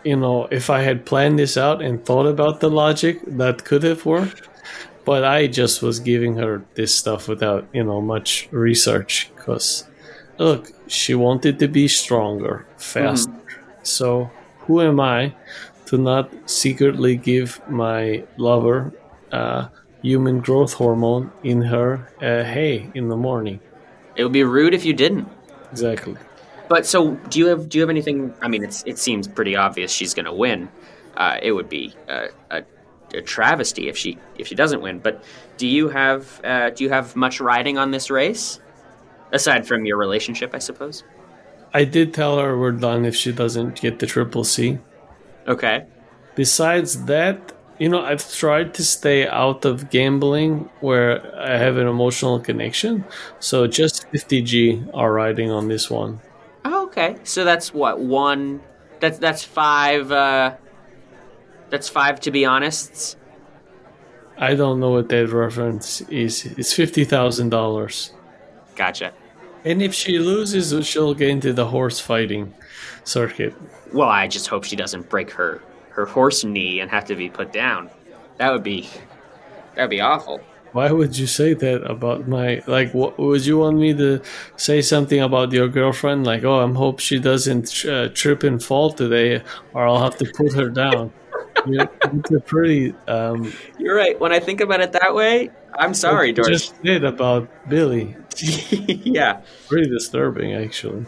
you 0.04 0.16
know 0.16 0.48
if 0.52 0.70
I 0.70 0.82
had 0.82 1.06
planned 1.06 1.40
this 1.40 1.58
out 1.58 1.82
and 1.82 2.04
thought 2.04 2.26
about 2.26 2.60
the 2.60 2.70
logic, 2.70 3.22
that 3.26 3.66
could 3.66 3.84
have 3.84 4.06
worked. 4.06 4.48
But 5.04 5.24
I 5.24 5.48
just 5.48 5.82
was 5.82 6.00
giving 6.00 6.36
her 6.38 6.64
this 6.76 6.94
stuff 6.94 7.28
without 7.28 7.68
you 7.74 7.84
know 7.84 8.02
much 8.02 8.48
research 8.52 9.32
because 9.36 9.86
look, 10.38 10.72
she 10.88 11.16
wanted 11.16 11.60
to 11.60 11.68
be 11.68 11.88
stronger, 11.88 12.66
faster. 12.78 13.32
So 13.84 14.30
who 14.60 14.82
am 14.82 15.00
I 15.00 15.34
to 15.88 15.98
not 15.98 16.32
secretly 16.50 17.16
give 17.16 17.62
my 17.70 18.24
lover 18.38 18.94
uh, 19.32 19.68
human 20.02 20.40
growth 20.40 20.74
hormone 20.74 21.32
in 21.44 21.62
her 21.64 22.08
uh, 22.22 22.44
hay 22.44 22.90
in 22.94 23.10
the 23.10 23.18
morning? 23.18 23.60
It 24.16 24.24
would 24.24 24.34
be 24.34 24.44
rude 24.44 24.74
if 24.74 24.86
you 24.86 24.94
didn't. 24.94 25.28
Exactly. 25.72 26.18
But 26.72 26.86
so, 26.86 27.16
do 27.30 27.38
you 27.38 27.48
have 27.48 27.68
do 27.68 27.78
you 27.78 27.82
have 27.82 27.90
anything? 27.90 28.34
I 28.42 28.48
mean, 28.48 28.64
it's 28.64 28.82
it 28.86 28.98
seems 28.98 29.28
pretty 29.28 29.58
obvious 29.58 29.92
she's 29.92 30.14
going 30.14 30.26
to 30.26 30.32
win. 30.32 30.70
Uh, 31.18 31.38
it 31.44 31.52
would 31.52 31.68
be 31.68 31.94
a, 32.08 32.30
a, 32.50 32.64
a 33.14 33.22
travesty 33.22 33.90
if 33.90 33.98
she 33.98 34.18
if 34.38 34.48
she 34.48 34.56
doesn't 34.56 34.80
win. 34.80 35.00
But 35.00 35.22
do 35.58 35.68
you 35.68 35.90
have 35.90 36.40
uh, 36.46 36.70
do 36.70 36.86
you 36.86 36.90
have 36.90 37.14
much 37.14 37.42
riding 37.42 37.78
on 37.78 37.92
this 37.92 38.10
race, 38.10 38.62
aside 39.34 39.68
from 39.68 39.86
your 39.86 39.98
relationship, 39.98 40.56
I 40.56 40.60
suppose? 40.60 41.04
I 41.74 41.84
did 41.84 42.14
tell 42.14 42.40
her 42.40 42.58
we're 42.58 42.72
done 42.72 43.04
if 43.04 43.18
she 43.18 43.34
doesn't 43.34 43.82
get 43.82 44.00
the 44.00 44.08
triple 44.08 44.46
C. 44.46 44.80
Okay. 45.50 45.88
Besides 46.36 47.04
that, 47.04 47.52
you 47.80 47.90
know, 47.90 48.02
I've 48.02 48.26
tried 48.34 48.74
to 48.76 48.86
stay 48.86 49.28
out 49.28 49.66
of 49.66 49.90
gambling 49.90 50.70
where 50.80 51.36
I 51.38 51.58
have 51.58 51.76
an 51.76 51.88
emotional 51.88 52.40
connection. 52.40 53.04
So 53.42 53.68
just 53.68 54.10
50G 54.14 54.90
are 54.94 55.12
riding 55.12 55.52
on 55.52 55.68
this 55.68 55.90
one. 55.90 56.22
Okay. 56.92 57.18
So 57.24 57.44
that's 57.44 57.74
what 57.74 58.00
one. 58.00 58.62
That's 59.00 59.18
that's 59.18 59.44
five. 59.44 60.12
Uh, 60.12 60.56
that's 61.70 61.90
five. 61.90 62.20
To 62.22 62.32
be 62.32 62.46
honest, 62.46 63.18
I 64.38 64.56
don't 64.56 64.80
know 64.80 64.92
what 64.92 65.10
that 65.10 65.30
reference 65.30 66.02
is. 66.02 66.46
It's 66.46 66.74
$50,000. 66.74 68.12
gotcha. 68.76 69.14
And 69.64 69.82
if 69.82 69.94
she 69.94 70.18
loses, 70.18 70.88
she'll 70.88 71.14
get 71.14 71.30
into 71.30 71.54
the 71.54 71.68
horse 71.68 72.00
fighting 72.00 72.54
circuit. 73.04 73.54
Well, 73.94 74.10
I 74.10 74.28
just 74.28 74.48
hope 74.48 74.64
she 74.64 74.76
doesn't 74.76 75.10
break 75.10 75.30
her 75.32 75.62
her 75.90 76.06
horse 76.06 76.44
knee 76.44 76.80
and 76.80 76.90
have 76.90 77.06
to 77.06 77.16
be 77.16 77.30
put 77.30 77.54
down. 77.54 77.90
That 78.38 78.52
would 78.52 78.64
be 78.64 78.90
that 79.76 79.84
would 79.84 79.90
be 79.90 80.02
awful. 80.02 80.42
Why 80.74 80.92
would 80.92 81.18
you 81.18 81.28
say 81.28 81.54
that 81.54 81.84
about 81.84 82.28
my 82.28 82.64
like? 82.66 82.94
What 82.94 83.20
would 83.20 83.46
you 83.46 83.58
want 83.58 83.78
me 83.78 83.94
to 83.94 84.22
say 84.56 84.82
something 84.82 85.20
about 85.20 85.52
your 85.52 85.68
girlfriend? 85.68 86.26
Like, 86.26 86.44
oh, 86.44 86.60
I'm 86.60 86.76
hope 86.76 87.00
she 87.00 87.20
doesn't 87.20 87.86
uh, 87.86 88.10
trip 88.10 88.44
and 88.44 88.64
fall 88.64 88.92
today, 88.92 89.44
or 89.74 89.88
I'll 89.88 90.02
have 90.02 90.18
to 90.18 90.32
put 90.34 90.54
her 90.54 90.70
down. 90.70 91.12
You're, 91.66 91.90
it's 92.02 92.32
a 92.32 92.40
pretty. 92.40 92.96
Um, 93.08 93.52
You're 93.78 93.96
right. 93.96 94.20
When 94.20 94.32
I 94.32 94.40
think 94.40 94.62
about 94.62 94.82
it 94.82 94.94
that 94.94 95.14
way, 95.14 95.50
I'm 95.76 95.94
sorry, 95.94 96.32
Doris. 96.32 96.50
Just 96.50 96.84
did 96.84 97.04
about 97.04 97.50
Billy. 97.70 98.16
yeah. 98.42 99.42
Pretty 99.68 99.90
disturbing, 99.90 100.54
actually. 100.54 101.06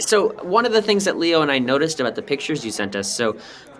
So 0.00 0.30
one 0.42 0.66
of 0.66 0.72
the 0.72 0.82
things 0.82 1.04
that 1.04 1.18
Leo 1.18 1.42
and 1.42 1.50
I 1.50 1.58
noticed 1.58 2.00
about 2.00 2.14
the 2.14 2.22
pictures 2.22 2.64
you 2.64 2.70
sent 2.70 2.96
us. 2.96 3.10
So 3.10 3.36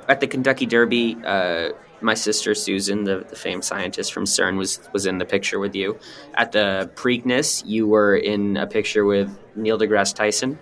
at 0.09 0.21
the 0.21 0.27
Kentucky 0.27 0.67
Derby, 0.67 1.17
uh, 1.25 1.71
my 2.03 2.15
sister 2.15 2.55
Susan, 2.55 3.05
the, 3.05 3.25
the 3.29 3.37
famed 3.37 3.65
scientist 3.65 4.13
from 4.13 4.25
CERN, 4.25 4.57
was 4.57 4.81
was 4.93 5.07
in 5.07 5.19
the 5.19 5.25
picture 5.25 5.59
with 5.59 5.75
you. 5.75 5.99
At 6.35 6.53
the 6.53 6.91
Preakness, 6.95 7.63
you 7.67 7.87
were 7.87 8.17
in 8.17 8.57
a 8.57 8.67
picture 8.67 9.05
with 9.05 9.37
Neil 9.57 9.79
deGrasse 9.79 10.15
Tyson. 10.15 10.59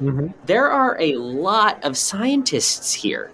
Mm-hmm. 0.00 0.28
There 0.46 0.68
are 0.70 0.96
a 1.00 1.14
lot 1.16 1.82
of 1.84 1.96
scientists 1.96 2.92
here. 2.92 3.30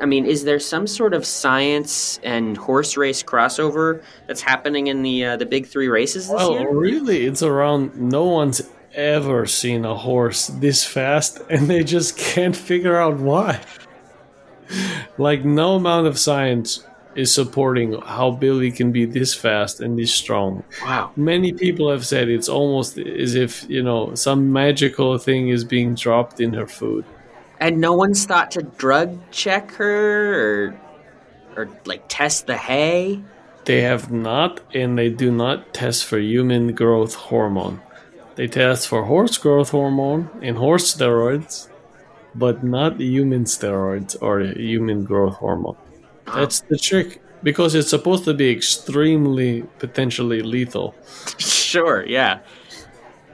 I 0.00 0.06
mean, 0.06 0.26
is 0.26 0.44
there 0.44 0.60
some 0.60 0.86
sort 0.86 1.12
of 1.12 1.26
science 1.26 2.20
and 2.22 2.56
horse 2.56 2.96
race 2.96 3.22
crossover 3.22 4.02
that's 4.28 4.40
happening 4.40 4.86
in 4.86 5.02
the 5.02 5.24
uh, 5.24 5.36
the 5.36 5.46
big 5.46 5.66
three 5.66 5.88
races 5.88 6.28
this 6.28 6.34
Well, 6.36 6.52
year? 6.52 6.72
really, 6.72 7.26
it's 7.26 7.42
around. 7.42 7.96
No 7.96 8.24
one's 8.24 8.62
ever 8.94 9.46
seen 9.46 9.84
a 9.84 9.94
horse 9.94 10.48
this 10.48 10.84
fast, 10.84 11.40
and 11.50 11.68
they 11.68 11.82
just 11.82 12.16
can't 12.16 12.56
figure 12.56 12.96
out 12.96 13.16
why. 13.18 13.60
Like, 15.18 15.44
no 15.44 15.76
amount 15.76 16.06
of 16.06 16.18
science 16.18 16.84
is 17.14 17.32
supporting 17.32 18.00
how 18.02 18.30
Billy 18.30 18.70
can 18.70 18.92
be 18.92 19.04
this 19.04 19.34
fast 19.34 19.80
and 19.80 19.98
this 19.98 20.14
strong. 20.14 20.62
Wow. 20.82 21.10
Many 21.16 21.52
people 21.52 21.90
have 21.90 22.06
said 22.06 22.28
it's 22.28 22.48
almost 22.48 22.96
as 22.98 23.34
if, 23.34 23.68
you 23.68 23.82
know, 23.82 24.14
some 24.14 24.52
magical 24.52 25.18
thing 25.18 25.48
is 25.48 25.64
being 25.64 25.94
dropped 25.94 26.40
in 26.40 26.52
her 26.52 26.66
food. 26.66 27.04
And 27.60 27.80
no 27.80 27.92
one's 27.92 28.24
thought 28.24 28.52
to 28.52 28.62
drug 28.62 29.18
check 29.32 29.72
her 29.72 30.68
or 30.68 30.80
or 31.58 31.68
like 31.84 32.04
test 32.08 32.46
the 32.46 32.56
hay. 32.56 33.20
They 33.64 33.82
have 33.82 34.10
not, 34.10 34.60
and 34.72 34.96
they 34.96 35.10
do 35.10 35.30
not 35.30 35.74
test 35.74 36.06
for 36.06 36.18
human 36.18 36.72
growth 36.74 37.14
hormone. 37.14 37.82
They 38.36 38.46
test 38.46 38.86
for 38.86 39.04
horse 39.04 39.36
growth 39.36 39.70
hormone 39.70 40.30
and 40.40 40.56
horse 40.56 40.94
steroids, 40.94 41.68
but 42.38 42.62
not 42.62 43.00
human 43.00 43.44
steroids 43.44 44.16
or 44.20 44.40
human 44.40 45.04
growth 45.04 45.36
hormone. 45.36 45.76
That's 46.26 46.60
the 46.60 46.78
trick 46.78 47.20
because 47.42 47.74
it's 47.74 47.90
supposed 47.90 48.24
to 48.24 48.34
be 48.34 48.50
extremely 48.50 49.62
potentially 49.78 50.42
lethal. 50.42 50.94
Sure, 51.68 52.02
yeah. 52.06 52.38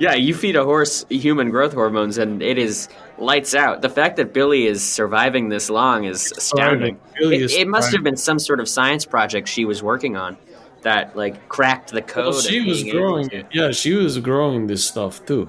Yeah, 0.00 0.14
you 0.14 0.34
feed 0.34 0.56
a 0.56 0.64
horse 0.64 1.06
human 1.08 1.50
growth 1.50 1.72
hormones 1.72 2.18
and 2.18 2.42
it 2.42 2.58
is 2.58 2.88
lights 3.16 3.54
out. 3.54 3.80
The 3.80 3.88
fact 3.88 4.16
that 4.16 4.32
Billy 4.32 4.66
is 4.66 4.82
surviving 4.82 5.50
this 5.50 5.70
long 5.70 6.02
is 6.02 6.32
astounding. 6.36 6.98
It, 7.20 7.42
is 7.42 7.54
it 7.54 7.68
must 7.68 7.92
have 7.92 8.02
been 8.02 8.16
some 8.16 8.40
sort 8.40 8.58
of 8.58 8.68
science 8.68 9.06
project 9.06 9.46
she 9.46 9.64
was 9.64 9.84
working 9.84 10.16
on 10.16 10.36
that 10.82 11.16
like 11.16 11.48
cracked 11.48 11.92
the 11.92 12.02
code. 12.02 12.34
Well, 12.34 12.40
she 12.40 12.60
was 12.60 12.82
growing. 12.82 13.30
Yeah, 13.52 13.70
she 13.70 13.94
was 13.94 14.18
growing 14.18 14.66
this 14.66 14.84
stuff 14.84 15.24
too. 15.26 15.48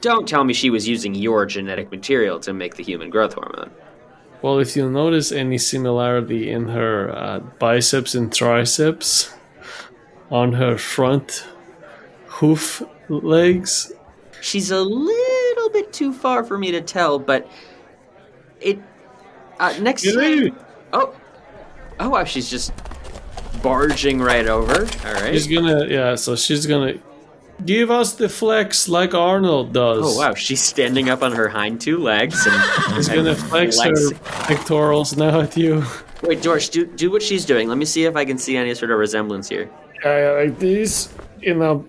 Don't 0.00 0.28
tell 0.28 0.44
me 0.44 0.54
she 0.54 0.70
was 0.70 0.86
using 0.86 1.14
your 1.14 1.44
genetic 1.46 1.90
material 1.90 2.38
to 2.40 2.52
make 2.52 2.76
the 2.76 2.82
human 2.84 3.10
growth 3.10 3.34
hormone. 3.34 3.70
Well, 4.42 4.60
if 4.60 4.76
you'll 4.76 4.90
notice 4.90 5.32
any 5.32 5.58
similarity 5.58 6.50
in 6.50 6.68
her 6.68 7.10
uh, 7.14 7.40
biceps 7.58 8.14
and 8.14 8.32
triceps 8.32 9.34
on 10.30 10.52
her 10.52 10.78
front 10.78 11.44
hoof 12.26 12.82
legs, 13.08 13.92
She's 14.40 14.70
a 14.70 14.80
little 14.80 15.70
bit 15.70 15.92
too 15.92 16.12
far 16.12 16.44
for 16.44 16.56
me 16.58 16.70
to 16.70 16.80
tell, 16.80 17.18
but 17.18 17.50
it 18.60 18.78
uh, 19.58 19.74
next 19.80 20.04
Get 20.04 20.14
time. 20.14 20.24
in. 20.24 20.56
Oh, 20.92 21.14
oh 21.98 22.08
wow! 22.08 22.24
She's 22.24 22.48
just 22.48 22.72
barging 23.62 24.20
right 24.20 24.46
over. 24.46 24.82
All 25.06 25.14
right. 25.14 25.34
she's 25.34 25.46
gonna 25.48 25.86
yeah. 25.86 26.14
So 26.14 26.36
she's 26.36 26.66
gonna 26.66 26.94
give 27.64 27.90
us 27.90 28.14
the 28.14 28.28
flex 28.28 28.88
like 28.88 29.14
Arnold 29.14 29.72
does. 29.72 30.16
Oh 30.16 30.18
wow! 30.18 30.34
She's 30.34 30.62
standing 30.62 31.08
up 31.08 31.22
on 31.22 31.32
her 31.32 31.48
hind 31.48 31.80
two 31.80 31.98
legs 31.98 32.46
and 32.46 32.94
She's 32.96 33.08
gonna 33.08 33.30
and 33.30 33.38
flex 33.38 33.80
her 33.80 34.10
pectorals 34.46 35.16
now 35.16 35.40
at 35.40 35.56
you. 35.56 35.84
Wait, 36.22 36.42
George, 36.42 36.70
do 36.70 36.86
do 36.86 37.10
what 37.10 37.22
she's 37.22 37.44
doing. 37.44 37.68
Let 37.68 37.78
me 37.78 37.84
see 37.84 38.04
if 38.04 38.16
I 38.16 38.24
can 38.24 38.38
see 38.38 38.56
any 38.56 38.74
sort 38.74 38.90
of 38.90 38.98
resemblance 38.98 39.48
here. 39.48 39.70
Yeah, 40.04 40.42
like 40.44 40.58
this 40.58 41.12
in 41.42 41.62
a 41.62 41.82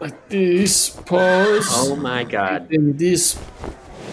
like 0.00 0.28
this 0.28 0.90
pose. 0.90 1.66
Oh 1.70 1.96
my 1.96 2.24
God, 2.24 2.72
In 2.72 2.96
this 2.96 3.40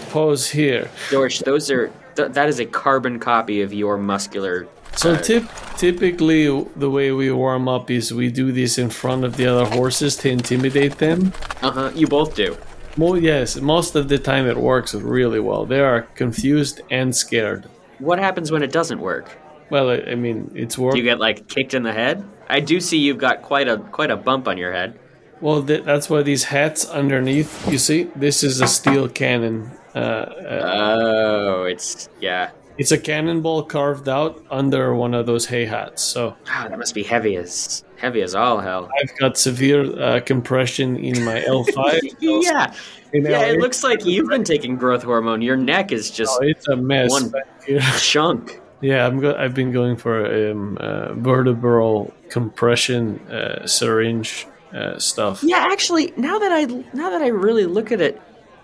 pose 0.10 0.50
here. 0.50 0.90
George, 1.10 1.40
those 1.40 1.72
are 1.72 1.92
th- 2.16 2.32
that 2.34 2.48
is 2.50 2.60
a 2.60 2.66
carbon 2.66 3.20
copy 3.20 3.62
of 3.62 3.74
your 3.74 3.98
muscular. 3.98 4.68
So 5.02 5.16
tip, 5.16 5.44
typically, 5.78 6.44
the 6.76 6.90
way 6.90 7.12
we 7.12 7.32
warm 7.32 7.68
up 7.76 7.90
is 7.90 8.14
we 8.14 8.28
do 8.30 8.52
this 8.52 8.78
in 8.78 8.90
front 8.90 9.24
of 9.24 9.38
the 9.38 9.46
other 9.48 9.66
horses 9.78 10.16
to 10.18 10.30
intimidate 10.30 10.98
them. 10.98 11.32
uh 11.62 11.72
huh. 11.72 11.92
You 11.96 12.08
both 12.08 12.36
do. 12.36 12.58
Well, 12.98 13.16
yes, 13.18 13.56
most 13.62 13.96
of 13.96 14.10
the 14.10 14.18
time 14.18 14.46
it 14.54 14.58
works 14.58 14.94
really 14.94 15.40
well. 15.40 15.66
They 15.66 15.80
are 15.80 16.02
confused 16.16 16.82
and 16.92 17.16
scared. 17.16 17.62
What 18.00 18.20
happens 18.20 18.52
when 18.52 18.62
it 18.62 18.72
doesn't 18.80 19.00
work? 19.00 19.38
Well, 19.70 19.90
I, 19.90 19.98
I 20.12 20.16
mean, 20.16 20.52
it's 20.56 20.78
work. 20.78 20.94
Do 20.94 20.98
you 21.00 21.06
get 21.12 21.20
like 21.20 21.48
kicked 21.48 21.74
in 21.74 21.84
the 21.84 21.94
head? 21.94 22.18
I 22.50 22.60
do 22.60 22.80
see 22.82 22.98
you've 22.98 23.20
got 23.20 23.42
quite 23.42 23.68
a 23.70 23.78
quite 23.78 24.12
a 24.12 24.18
bump 24.18 24.48
on 24.48 24.58
your 24.58 24.74
head. 24.74 25.00
well, 25.40 25.64
th- 25.64 25.84
that's 25.86 26.10
why 26.10 26.24
these 26.24 26.44
hats 26.46 26.84
underneath. 26.90 27.52
You 27.72 27.78
see, 27.78 28.00
this 28.16 28.44
is 28.44 28.60
a 28.60 28.68
steel 28.68 29.08
cannon. 29.08 29.72
Uh, 29.96 30.00
uh, 30.00 30.72
Oh, 30.74 31.64
it's 31.64 32.10
yeah. 32.20 32.52
It's 32.80 32.92
a 32.92 32.98
cannonball 32.98 33.64
carved 33.64 34.10
out 34.10 34.44
under 34.50 34.96
one 34.96 35.14
of 35.14 35.26
those 35.28 35.46
hay 35.46 35.66
hats. 35.66 36.02
So 36.02 36.36
Wow, 36.48 36.68
that 36.70 36.80
must 36.80 36.96
be 36.96 37.04
heavy 37.04 37.36
as 37.36 37.84
heavy 37.98 38.22
as 38.24 38.34
all 38.34 38.60
hell. 38.60 38.90
I've 39.02 39.16
got 39.20 39.38
severe 39.38 39.82
uh, 40.02 40.20
compression 40.22 40.96
in 40.98 41.24
my 41.24 41.42
L5. 41.48 42.16
yeah, 42.20 42.74
In 43.14 43.26
yeah. 43.26 43.42
It 43.48 43.60
looks 43.60 43.84
like 43.84 44.06
you've 44.06 44.30
been 44.30 44.44
taking 44.46 44.76
growth 44.78 45.04
hormone. 45.04 45.42
Your 45.42 45.58
neck 45.58 45.92
is 45.92 46.10
just 46.10 46.40
Oh, 46.42 46.46
it's 46.48 46.68
a 46.68 46.76
mess. 46.76 47.12
One- 47.12 47.32
chunk. 48.00 48.60
Yeah, 48.82 49.06
I'm 49.06 49.20
go- 49.20 49.36
I've 49.36 49.54
been 49.54 49.72
going 49.74 49.98
for 49.98 50.26
um, 50.52 50.78
uh, 50.80 51.14
vertebral 51.16 52.14
compression 52.30 53.20
uh, 53.30 53.68
syringe 53.68 54.48
uh, 54.74 54.98
stuff. 54.98 55.44
Yeah, 55.44 55.68
actually, 55.70 56.14
now 56.16 56.40
that 56.40 56.52
I 56.54 56.64
now 56.94 57.10
that 57.10 57.22
I 57.22 57.28
really 57.28 57.66
look 57.66 57.92
at 57.92 58.00
it, 58.00 58.22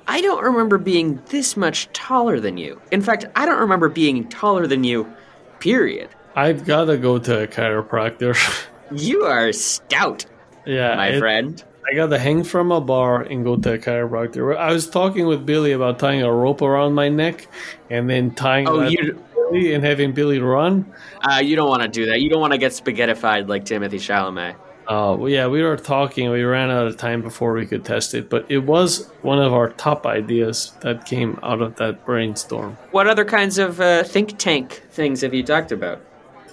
I 0.07 0.21
don't 0.21 0.43
remember 0.43 0.77
being 0.77 1.21
this 1.27 1.57
much 1.57 1.91
taller 1.93 2.39
than 2.39 2.57
you. 2.57 2.79
In 2.91 3.01
fact, 3.01 3.25
I 3.35 3.45
don't 3.45 3.59
remember 3.59 3.89
being 3.89 4.27
taller 4.29 4.67
than 4.67 4.83
you. 4.83 5.11
Period. 5.59 6.09
I've 6.35 6.65
got 6.65 6.85
to 6.85 6.97
go 6.97 7.17
to 7.17 7.43
a 7.43 7.47
chiropractor. 7.47 8.35
You 8.91 9.23
are 9.23 9.51
stout, 9.51 10.27
yeah, 10.63 10.95
my 10.95 11.07
it- 11.07 11.19
friend. 11.19 11.63
I 11.91 11.95
got 11.95 12.07
to 12.11 12.19
hang 12.19 12.43
from 12.43 12.71
a 12.71 12.79
bar 12.79 13.23
and 13.23 13.43
go 13.43 13.55
to 13.57 13.73
a 13.73 13.77
chiropractor. 13.79 14.55
I 14.55 14.71
was 14.71 14.87
talking 14.87 15.25
with 15.25 15.43
Billy 15.43 15.71
about 15.71 15.97
tying 15.97 16.21
a 16.21 16.31
rope 16.31 16.61
around 16.61 16.93
my 16.93 17.09
neck 17.09 17.47
and 17.89 18.07
then 18.07 18.29
tying 18.35 18.67
Oh, 18.67 18.83
you- 18.87 19.19
Billy 19.35 19.73
and 19.73 19.83
having 19.83 20.11
Billy 20.13 20.37
run. 20.37 20.85
Uh, 21.23 21.39
you 21.39 21.55
don't 21.55 21.67
want 21.67 21.81
to 21.81 21.87
do 21.87 22.05
that. 22.05 22.21
You 22.21 22.29
don't 22.29 22.39
want 22.41 22.53
to 22.53 22.59
get 22.59 22.73
spaghettified 22.73 23.47
like 23.49 23.65
Timothy 23.65 23.97
Chalamet. 23.97 24.55
Uh, 24.87 25.15
well, 25.17 25.29
yeah, 25.29 25.47
we 25.47 25.63
were 25.63 25.77
talking. 25.77 26.29
We 26.29 26.43
ran 26.43 26.69
out 26.69 26.85
of 26.85 26.97
time 26.97 27.21
before 27.21 27.53
we 27.53 27.65
could 27.65 27.83
test 27.83 28.13
it, 28.13 28.29
but 28.29 28.45
it 28.49 28.59
was 28.59 29.09
one 29.23 29.39
of 29.39 29.51
our 29.51 29.69
top 29.69 30.05
ideas 30.05 30.73
that 30.81 31.05
came 31.05 31.39
out 31.41 31.61
of 31.61 31.75
that 31.77 32.05
brainstorm. 32.05 32.77
What 32.91 33.07
other 33.07 33.25
kinds 33.25 33.57
of 33.57 33.81
uh, 33.81 34.03
think 34.03 34.37
tank 34.37 34.83
things 34.91 35.21
have 35.21 35.33
you 35.33 35.43
talked 35.43 35.71
about? 35.71 36.01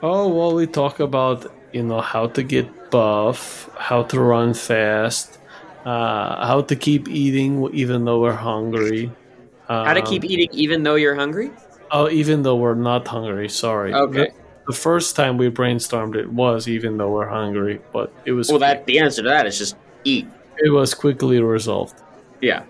Oh 0.03 0.29
well, 0.29 0.55
we 0.55 0.67
talk 0.67 0.99
about 1.01 1.47
you 1.73 1.83
know 1.83 2.01
how 2.01 2.27
to 2.29 2.43
get 2.43 2.91
buff, 2.91 3.69
how 3.77 4.03
to 4.05 4.21
run 4.21 4.55
fast, 4.55 5.39
uh, 5.85 6.47
how 6.47 6.63
to 6.63 6.75
keep 6.75 7.09
eating 7.09 7.69
even 7.75 8.05
though 8.05 8.21
we're 8.21 8.33
hungry. 8.33 9.13
Um, 9.69 9.87
How 9.87 9.95
to 9.95 10.03
keep 10.03 10.25
eating 10.25 10.49
even 10.53 10.83
though 10.83 10.97
you're 10.97 11.15
hungry? 11.15 11.51
Oh, 11.91 12.09
even 12.09 12.43
though 12.43 12.57
we're 12.57 12.75
not 12.75 13.07
hungry. 13.07 13.49
Sorry. 13.49 13.95
Okay. 13.95 14.33
The, 14.67 14.73
the 14.73 14.79
first 14.79 15.17
time 15.17 15.37
we 15.39 15.51
brainstormed 15.51 16.17
it 16.17 16.31
was 16.31 16.69
even 16.69 16.97
though 16.97 17.11
we're 17.11 17.29
hungry, 17.29 17.81
but 17.93 18.13
it 18.25 18.33
was 18.33 18.49
Well, 18.49 18.59
that 18.61 18.87
the 18.87 18.99
answer 18.99 19.23
to 19.23 19.29
that 19.29 19.47
is 19.47 19.59
just 19.59 19.77
eat. 20.05 20.27
it 20.59 20.71
was 20.71 20.95
quickly 20.95 21.41
resolved. 21.41 22.01
Yeah. 22.41 22.65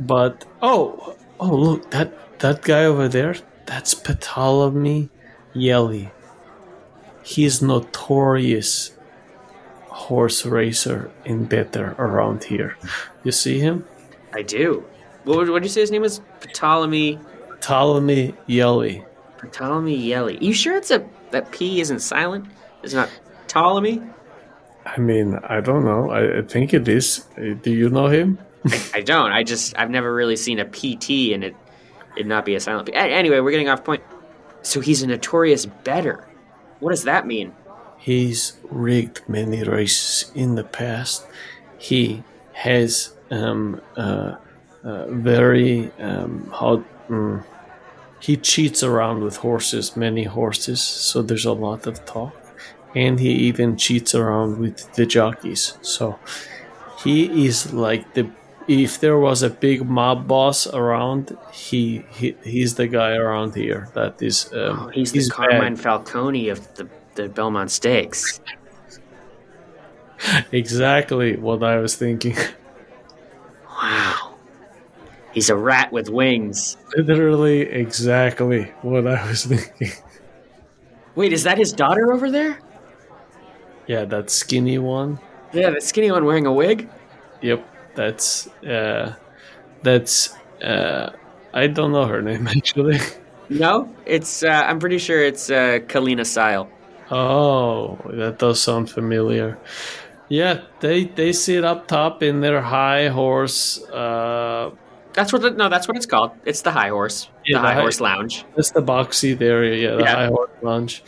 But 0.00 0.44
oh, 0.62 1.16
oh 1.40 1.54
look 1.54 1.90
that 1.90 2.38
that 2.40 2.62
guy 2.62 2.84
over 2.84 3.08
there. 3.08 3.34
That's 3.66 3.94
Ptolemy 3.94 5.10
Yelly. 5.54 6.10
He's 7.22 7.60
notorious 7.60 8.92
horse 9.88 10.46
racer 10.46 11.10
and 11.26 11.48
better 11.48 11.94
around 11.98 12.44
here. 12.44 12.76
You 13.24 13.32
see 13.32 13.58
him? 13.58 13.84
I 14.32 14.42
do. 14.42 14.84
What 15.24 15.36
would 15.38 15.50
what 15.50 15.62
did 15.62 15.68
you 15.68 15.72
say 15.72 15.80
his 15.82 15.90
name 15.90 16.02
was? 16.02 16.20
Ptolemy 16.40 17.18
Ptolemy 17.60 18.34
Yelly. 18.46 19.04
Ptolemy 19.46 19.96
Yelly. 19.96 20.38
You 20.40 20.52
sure 20.52 20.76
it's 20.76 20.90
a 20.90 21.06
that 21.30 21.52
P 21.52 21.80
isn't 21.80 22.00
silent? 22.00 22.46
It's 22.82 22.94
not 22.94 23.08
Ptolemy? 23.46 24.02
I 24.86 24.98
mean, 24.98 25.38
I 25.44 25.60
don't 25.60 25.84
know. 25.84 26.10
I, 26.10 26.38
I 26.38 26.42
think 26.42 26.72
it 26.72 26.88
is. 26.88 27.26
Uh, 27.36 27.54
Do 27.62 27.70
you 27.70 27.90
know 27.90 28.06
him? 28.06 28.38
I 28.94 29.00
don't. 29.02 29.30
I 29.32 29.42
just 29.44 29.78
I've 29.78 29.90
never 29.90 30.12
really 30.14 30.36
seen 30.36 30.58
a 30.58 30.64
PT 30.64 31.32
and 31.32 31.44
it 31.44 31.56
it 32.16 32.26
not 32.26 32.44
be 32.44 32.54
a 32.54 32.60
silent 32.60 32.86
P. 32.88 32.94
Anyway, 32.94 33.40
we're 33.40 33.50
getting 33.50 33.68
off 33.68 33.84
point. 33.84 34.02
So 34.62 34.80
he's 34.80 35.02
a 35.02 35.06
notorious 35.06 35.66
better. 35.66 36.26
What 36.80 36.90
does 36.90 37.04
that 37.04 37.26
mean? 37.26 37.54
He's 37.98 38.58
rigged 38.64 39.22
many 39.28 39.62
races 39.62 40.30
in 40.34 40.54
the 40.54 40.64
past. 40.64 41.26
He 41.78 42.22
has 42.52 43.12
um, 43.30 43.80
uh, 43.96 44.36
uh, 44.84 45.06
very 45.08 45.90
um, 45.98 46.50
how 46.50 46.84
mm, 47.08 47.44
he 48.20 48.36
cheats 48.36 48.82
around 48.82 49.22
with 49.22 49.36
horses, 49.38 49.96
many 49.96 50.24
horses. 50.24 50.80
So 50.82 51.22
there's 51.22 51.44
a 51.44 51.52
lot 51.52 51.86
of 51.86 52.04
talk, 52.04 52.34
and 52.94 53.18
he 53.20 53.30
even 53.30 53.76
cheats 53.76 54.14
around 54.14 54.58
with 54.58 54.92
the 54.94 55.06
jockeys. 55.06 55.78
So 55.82 56.18
he 57.04 57.46
is 57.46 57.72
like 57.72 58.14
the 58.14 58.30
if 58.66 59.00
there 59.00 59.18
was 59.18 59.42
a 59.42 59.48
big 59.48 59.88
mob 59.88 60.26
boss 60.28 60.66
around, 60.66 61.36
he, 61.52 62.04
he 62.10 62.36
he's 62.44 62.74
the 62.74 62.86
guy 62.86 63.12
around 63.14 63.54
here 63.54 63.88
that 63.94 64.20
is. 64.20 64.52
Um, 64.52 64.58
Oh, 64.58 64.88
he's 64.88 65.12
the 65.12 65.20
bad. 65.20 65.30
Carmine 65.30 65.76
Falcone 65.76 66.48
of 66.50 66.74
the, 66.74 66.88
the 67.14 67.28
Belmont 67.28 67.70
Stakes. 67.70 68.40
Exactly 70.52 71.36
what 71.36 71.62
I 71.62 71.78
was 71.78 71.94
thinking. 71.96 72.36
Wow. 75.38 75.44
He's 75.44 75.50
a 75.50 75.56
rat 75.56 75.92
with 75.92 76.08
wings. 76.10 76.76
Literally 76.96 77.60
exactly 77.60 78.64
what 78.82 79.06
I 79.06 79.28
was 79.28 79.44
thinking. 79.44 79.92
Wait, 81.14 81.32
is 81.32 81.44
that 81.44 81.58
his 81.58 81.72
daughter 81.72 82.12
over 82.12 82.30
there? 82.30 82.58
Yeah, 83.86 84.04
that 84.06 84.30
skinny 84.30 84.78
one. 84.78 85.18
Yeah, 85.52 85.70
the 85.70 85.80
skinny 85.80 86.10
one 86.10 86.24
wearing 86.24 86.46
a 86.46 86.52
wig? 86.52 86.88
Yep, 87.40 87.66
that's 87.94 88.48
uh 88.64 89.14
that's 89.82 90.34
uh 90.62 91.10
I 91.54 91.66
don't 91.68 91.92
know 91.92 92.06
her 92.06 92.22
name 92.22 92.48
actually. 92.56 92.98
No, 93.48 93.94
it's. 94.04 94.42
Uh, 94.42 94.48
I'm 94.66 94.78
pretty 94.78 94.98
sure 94.98 95.22
it's 95.22 95.48
uh, 95.50 95.78
Kalina 95.86 96.26
Sile. 96.26 96.68
Oh, 97.10 97.96
that 98.04 98.38
does 98.38 98.60
sound 98.62 98.90
familiar. 98.90 99.58
Yeah, 100.28 100.62
they 100.80 101.04
they 101.04 101.32
sit 101.32 101.64
up 101.64 101.88
top 101.88 102.22
in 102.22 102.40
their 102.40 102.60
high 102.60 103.08
horse 103.08 103.82
uh 103.84 104.70
That's 105.18 105.32
what. 105.32 105.42
The, 105.42 105.50
no, 105.50 105.68
that's 105.68 105.88
what 105.88 105.96
it's 105.96 106.06
called. 106.06 106.30
It's 106.44 106.62
the 106.62 106.70
High 106.70 106.90
Horse. 106.90 107.28
Yeah, 107.44 107.58
the 107.58 107.66
High 107.66 107.74
High- 107.74 107.80
Horse 107.80 108.00
Lounge. 108.00 108.44
That's 108.54 108.70
the 108.70 108.82
boxy 108.82 109.34
area, 109.42 109.74
yeah, 109.90 109.96
the 109.96 110.04
Yeah. 110.04 110.14
high 110.14 110.26
horse 110.28 110.50
lounge. 110.62 111.02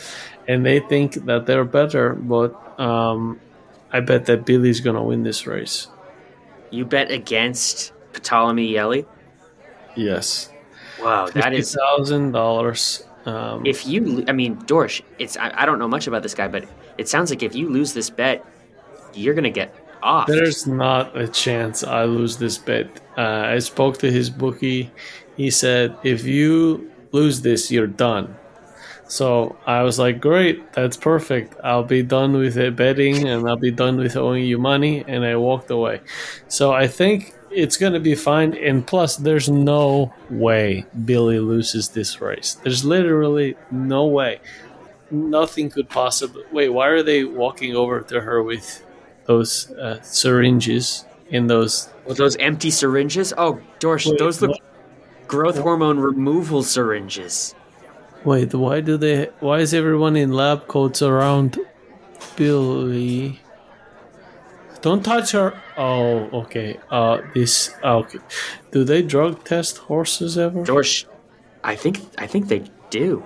And 0.48 0.66
they 0.66 0.80
think 0.80 1.14
that 1.26 1.46
they're 1.46 1.64
better, 1.64 2.14
but 2.14 2.50
um, 2.80 3.38
I 3.92 4.00
bet 4.00 4.26
that 4.26 4.44
Billy's 4.44 4.80
gonna 4.80 5.04
win 5.04 5.22
this 5.22 5.46
race. 5.46 5.86
You 6.70 6.84
bet 6.86 7.12
against 7.12 7.92
Ptolemy 8.14 8.66
Yelly. 8.66 9.06
Yes, 9.96 10.50
Wow, 11.00 11.28
that 11.28 11.52
is. 11.52 11.72
thousand 11.74 12.32
dollars. 12.32 13.04
Um, 13.26 13.64
If 13.66 13.86
you, 13.86 14.24
I 14.26 14.32
mean, 14.32 14.56
Dorsch. 14.66 15.02
It's. 15.20 15.36
I, 15.36 15.52
I 15.54 15.66
don't 15.66 15.78
know 15.78 15.88
much 15.88 16.06
about 16.08 16.22
this 16.24 16.34
guy, 16.34 16.48
but 16.48 16.64
it 16.98 17.08
sounds 17.08 17.30
like 17.30 17.42
if 17.44 17.54
you 17.54 17.68
lose 17.68 17.92
this 17.94 18.10
bet, 18.10 18.44
you're 19.14 19.34
gonna 19.34 19.50
get 19.50 19.70
off. 20.02 20.26
there's 20.26 20.66
not 20.66 21.16
a 21.16 21.28
chance 21.28 21.84
I 21.84 22.04
lose 22.04 22.38
this 22.38 22.58
bet. 22.58 23.00
Uh, 23.16 23.54
I 23.54 23.58
spoke 23.58 23.98
to 23.98 24.10
his 24.10 24.30
bookie. 24.30 24.90
He 25.36 25.50
said 25.50 25.96
if 26.04 26.24
you 26.24 26.90
lose 27.12 27.42
this, 27.42 27.70
you're 27.70 27.86
done. 27.86 28.36
So 29.10 29.56
I 29.66 29.82
was 29.82 29.98
like, 29.98 30.20
great, 30.20 30.72
that's 30.72 30.96
perfect. 30.96 31.56
I'll 31.64 31.82
be 31.82 32.02
done 32.02 32.34
with 32.34 32.56
it 32.56 32.76
betting 32.76 33.26
and 33.26 33.48
I'll 33.48 33.56
be 33.56 33.72
done 33.72 33.96
with 33.96 34.16
owing 34.16 34.44
you 34.44 34.56
money. 34.56 35.04
And 35.06 35.24
I 35.24 35.34
walked 35.34 35.68
away. 35.70 36.00
So 36.46 36.72
I 36.72 36.86
think 36.86 37.34
it's 37.50 37.76
going 37.76 37.94
to 37.94 38.00
be 38.00 38.14
fine. 38.14 38.54
And 38.54 38.86
plus, 38.86 39.16
there's 39.16 39.48
no 39.48 40.14
way 40.30 40.86
Billy 41.04 41.40
loses 41.40 41.88
this 41.88 42.20
race. 42.20 42.54
There's 42.62 42.84
literally 42.84 43.56
no 43.72 44.06
way. 44.06 44.40
Nothing 45.10 45.70
could 45.70 45.88
possibly. 45.88 46.44
Wait, 46.52 46.68
why 46.68 46.86
are 46.86 47.02
they 47.02 47.24
walking 47.24 47.74
over 47.74 48.02
to 48.02 48.20
her 48.20 48.40
with 48.40 48.84
those 49.30 49.70
uh, 49.78 50.02
syringes 50.02 51.04
in 51.28 51.46
those? 51.46 51.88
Well, 52.04 52.16
those 52.16 52.34
empty 52.36 52.70
syringes. 52.70 53.32
Oh, 53.38 53.60
Dorsch, 53.78 54.06
Wait, 54.10 54.18
those 54.18 54.42
look 54.42 54.50
what? 54.50 55.28
growth 55.28 55.58
hormone 55.58 56.00
removal 56.00 56.62
syringes. 56.64 57.54
Wait, 58.24 58.52
why 58.52 58.80
do 58.80 58.96
they? 58.96 59.30
Why 59.38 59.60
is 59.60 59.72
everyone 59.72 60.16
in 60.16 60.32
lab 60.32 60.66
coats 60.66 61.00
around 61.00 61.58
Billy? 62.36 63.38
Don't 64.82 65.04
touch 65.04 65.32
her. 65.32 65.54
Oh, 65.76 66.28
okay. 66.42 66.80
Uh, 66.90 67.20
this. 67.34 67.70
ah, 67.84 67.96
Okay. 68.02 68.18
Do 68.72 68.82
they 68.82 69.02
drug 69.02 69.44
test 69.44 69.78
horses 69.88 70.36
ever? 70.38 70.64
Dorsch, 70.64 71.04
I 71.62 71.76
think. 71.76 72.00
I 72.18 72.26
think 72.26 72.48
they 72.48 72.64
do. 72.90 73.22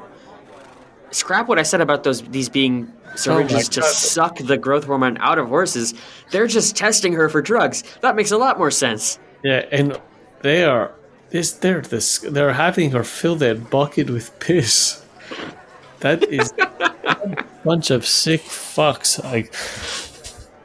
Scrap 1.11 1.47
what 1.49 1.59
I 1.59 1.63
said 1.63 1.81
about 1.81 2.03
those 2.05 2.23
these 2.23 2.49
being 2.51 2.93
syringes 3.17 3.69
to 3.71 3.81
God. 3.81 3.89
suck 3.91 4.39
the 4.39 4.57
growth 4.57 4.85
hormone 4.85 5.17
out 5.19 5.39
of 5.39 5.49
horses. 5.49 5.95
They're 6.31 6.47
just 6.47 6.77
testing 6.77 7.13
her 7.15 7.29
for 7.29 7.43
drugs. 7.43 7.83
That 8.01 8.17
makes 8.17 8.31
a 8.31 8.39
lot 8.39 8.59
more 8.59 8.71
sense. 8.71 9.19
Yeah, 9.43 9.65
and 9.71 10.01
they 10.43 10.65
are. 10.65 10.93
This. 11.31 11.53
They're 11.53 11.81
this. 11.81 12.19
They're 12.19 12.53
having 12.53 12.91
her 12.93 13.05
fill 13.05 13.37
that 13.37 13.71
bucket 13.71 14.09
with 14.11 14.39
piss. 14.41 15.05
That 16.01 16.23
is 16.25 16.53
a 16.59 17.45
bunch 17.65 17.91
of 17.91 18.07
sick 18.07 18.43
fucks. 18.43 19.23
Like, 19.25 19.55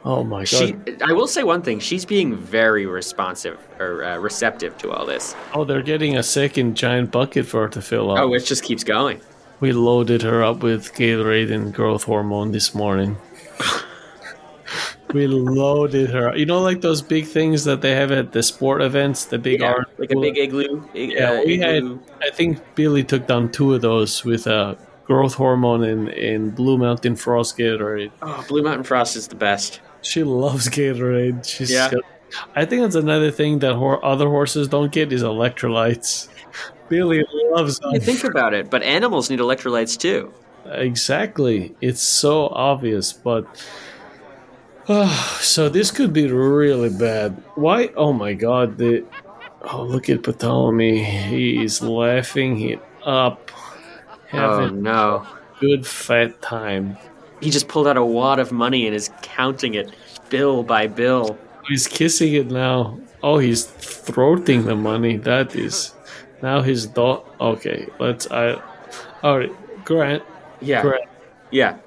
oh 0.04 0.22
my 0.22 0.40
god. 0.40 0.46
She, 0.46 0.76
I 1.02 1.12
will 1.12 1.26
say 1.26 1.42
one 1.42 1.62
thing. 1.62 1.78
She's 1.80 2.04
being 2.04 2.36
very 2.36 2.86
responsive 2.86 3.58
or 3.78 4.04
uh, 4.04 4.18
receptive 4.18 4.76
to 4.78 4.90
all 4.90 5.06
this. 5.06 5.34
oh, 5.54 5.64
they're 5.64 5.82
getting 5.82 6.16
a 6.18 6.22
second 6.22 6.76
giant 6.76 7.10
bucket 7.10 7.46
for 7.46 7.62
her 7.62 7.68
to 7.70 7.82
fill 7.82 8.10
up. 8.10 8.18
Oh, 8.18 8.34
it 8.34 8.40
just 8.44 8.62
keeps 8.64 8.84
going. 8.84 9.20
We 9.60 9.72
loaded 9.72 10.22
her 10.22 10.42
up 10.42 10.62
with 10.62 10.94
Gatorade 10.94 11.52
and 11.52 11.72
growth 11.74 12.04
hormone 12.04 12.52
this 12.52 12.74
morning. 12.74 13.16
we 15.12 15.26
loaded 15.26 16.10
her. 16.10 16.34
You 16.36 16.46
know, 16.46 16.60
like 16.60 16.80
those 16.80 17.02
big 17.02 17.26
things 17.26 17.64
that 17.64 17.80
they 17.82 17.94
have 17.94 18.10
at 18.10 18.32
the 18.32 18.42
sport 18.42 18.80
events, 18.80 19.26
the 19.26 19.38
big 19.38 19.60
Yeah, 19.60 19.74
like 19.98 20.12
a 20.12 20.20
big 20.20 20.38
igloo. 20.38 20.82
ig- 20.94 21.12
Yeah, 21.12 21.32
uh, 21.32 21.42
we 21.44 21.58
had. 21.58 21.98
I 22.22 22.30
think 22.30 22.58
Billy 22.74 23.04
took 23.04 23.26
down 23.26 23.50
two 23.52 23.74
of 23.74 23.82
those 23.82 24.24
with 24.24 24.46
uh, 24.46 24.76
growth 25.04 25.34
hormone 25.34 25.84
and, 25.84 26.08
and 26.08 26.54
Blue 26.54 26.78
Mountain 26.78 27.16
Frost 27.16 27.58
Gatorade. 27.58 28.12
Oh, 28.22 28.44
Blue 28.48 28.62
Mountain 28.62 28.84
Frost 28.84 29.16
is 29.16 29.28
the 29.28 29.34
best. 29.36 29.80
She 30.02 30.22
loves 30.22 30.68
Gatorade. 30.70 31.44
She's 31.46 31.70
Yeah. 31.70 31.90
I 32.54 32.64
think 32.64 32.82
that's 32.82 32.94
another 32.94 33.30
thing 33.30 33.58
that 33.60 33.74
hor- 33.74 34.04
other 34.04 34.28
horses 34.28 34.68
don't 34.68 34.92
get 34.92 35.12
is 35.12 35.22
electrolytes. 35.22 36.28
Billy 36.88 37.24
loves 37.50 37.78
them. 37.78 37.92
You 37.92 38.00
think 38.00 38.24
about 38.24 38.52
it, 38.54 38.68
but 38.70 38.82
animals 38.82 39.30
need 39.30 39.38
electrolytes 39.38 39.96
too. 39.98 40.32
Exactly. 40.66 41.74
It's 41.80 42.02
so 42.02 42.48
obvious, 42.48 43.12
but 43.12 43.46
oh, 44.88 45.38
so 45.40 45.68
this 45.68 45.90
could 45.90 46.12
be 46.12 46.26
really 46.30 46.90
bad. 46.90 47.42
Why? 47.54 47.90
Oh 47.96 48.12
my 48.12 48.34
God! 48.34 48.76
The 48.78 49.04
oh 49.62 49.82
look 49.84 50.08
at 50.10 50.22
Ptolemy. 50.22 51.02
He's 51.02 51.80
laughing 51.82 52.60
it 52.60 52.80
up, 53.04 53.50
Oh 54.32 54.68
no. 54.68 55.26
good 55.60 55.86
fat 55.86 56.40
time. 56.42 56.96
He 57.40 57.50
just 57.50 57.68
pulled 57.68 57.86
out 57.88 57.96
a 57.96 58.04
wad 58.04 58.38
of 58.38 58.52
money 58.52 58.86
and 58.86 58.94
is 58.94 59.10
counting 59.22 59.74
it 59.74 59.90
bill 60.28 60.62
by 60.62 60.86
bill. 60.88 61.38
He's 61.70 61.86
kissing 61.86 62.34
it 62.34 62.50
now. 62.50 62.98
Oh, 63.22 63.38
he's 63.38 63.64
throating 63.66 64.64
the 64.66 64.74
money. 64.74 65.16
That 65.16 65.54
is 65.54 65.94
now 66.42 66.60
his 66.62 66.86
dog. 66.86 67.24
Okay, 67.40 67.86
let's. 68.00 68.30
I. 68.30 68.60
All 69.22 69.38
right, 69.38 69.52
Grant. 69.84 70.22
Yeah. 70.60 70.82
Grant. 70.82 71.08
Yeah. 71.52 71.78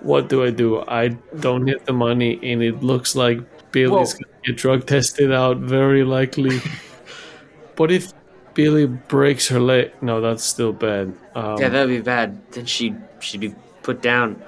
what 0.00 0.28
do 0.28 0.44
I 0.44 0.50
do? 0.50 0.80
I 0.86 1.08
don't 1.40 1.66
hit 1.66 1.84
the 1.84 1.92
money, 1.92 2.38
and 2.42 2.62
it 2.62 2.82
looks 2.82 3.16
like 3.16 3.40
Billy's 3.72 4.14
Whoa. 4.14 4.20
gonna 4.22 4.38
get 4.44 4.56
drug 4.56 4.86
tested 4.86 5.32
out, 5.32 5.56
very 5.58 6.04
likely. 6.04 6.60
but 7.76 7.90
if 7.90 8.12
Billy 8.54 8.86
breaks 8.86 9.48
her 9.48 9.58
leg, 9.60 9.90
no, 10.00 10.20
that's 10.20 10.44
still 10.44 10.72
bad. 10.72 11.12
Um, 11.34 11.58
Yeah, 11.58 11.68
that'd 11.70 11.88
be 11.88 12.00
bad. 12.00 12.38
Then 12.52 12.66
she 12.66 12.94
she'd 13.20 13.40
be 13.40 13.54
put 13.82 14.00
down 14.02 14.40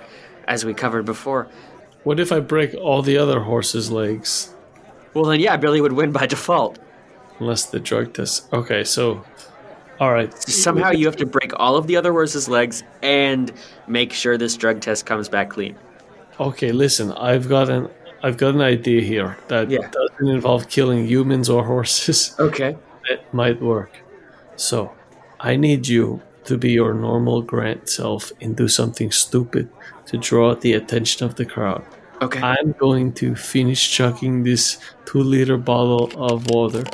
as 0.46 0.64
we 0.64 0.74
covered 0.74 1.04
before. 1.06 1.48
what 2.04 2.20
if 2.20 2.30
I 2.32 2.38
break 2.40 2.74
all 2.74 3.02
the 3.02 3.18
other 3.18 3.40
horses' 3.40 3.90
legs? 3.90 4.54
Well 5.14 5.24
then 5.24 5.40
yeah, 5.40 5.56
Billy 5.56 5.80
would 5.80 5.92
win 5.92 6.12
by 6.12 6.26
default. 6.26 6.78
Unless 7.38 7.66
the 7.66 7.80
drug 7.80 8.12
test. 8.12 8.52
Okay, 8.52 8.84
so, 8.84 9.24
all 9.98 10.12
right. 10.12 10.30
Somehow 10.42 10.90
you 10.90 11.06
have 11.06 11.16
to 11.16 11.26
break 11.26 11.52
all 11.58 11.76
of 11.76 11.86
the 11.86 11.96
other 11.96 12.12
horses' 12.12 12.48
legs 12.48 12.82
and 13.02 13.50
make 13.86 14.12
sure 14.12 14.36
this 14.36 14.56
drug 14.56 14.80
test 14.80 15.06
comes 15.06 15.28
back 15.28 15.48
clean. 15.50 15.74
Okay, 16.38 16.70
listen, 16.72 17.12
I've 17.12 17.48
got 17.48 17.68
an 17.70 17.88
I've 18.22 18.36
got 18.36 18.54
an 18.54 18.60
idea 18.60 19.00
here 19.00 19.38
that 19.48 19.70
Yeah. 19.70 19.88
doesn't 19.90 20.28
involve 20.28 20.68
killing 20.68 21.06
humans 21.06 21.48
or 21.48 21.64
horses. 21.64 22.34
Okay. 22.40 22.76
That 23.08 23.32
might 23.32 23.60
work. 23.62 23.90
So, 24.56 24.92
I 25.40 25.56
need 25.56 25.88
you 25.88 26.20
to 26.44 26.58
be 26.58 26.72
your 26.72 26.92
normal 26.92 27.40
Grant 27.40 27.88
self 27.88 28.30
and 28.42 28.54
do 28.54 28.68
something 28.68 29.10
stupid 29.10 29.70
to 30.06 30.18
draw 30.18 30.54
the 30.54 30.74
attention 30.74 31.24
of 31.26 31.36
the 31.36 31.46
crowd. 31.46 31.82
Okay. 32.22 32.40
I'm 32.40 32.72
going 32.72 33.12
to 33.14 33.34
finish 33.34 33.90
chugging 33.90 34.42
this 34.42 34.78
two 35.06 35.22
liter 35.22 35.56
bottle 35.56 36.10
of 36.16 36.50
water 36.50 36.84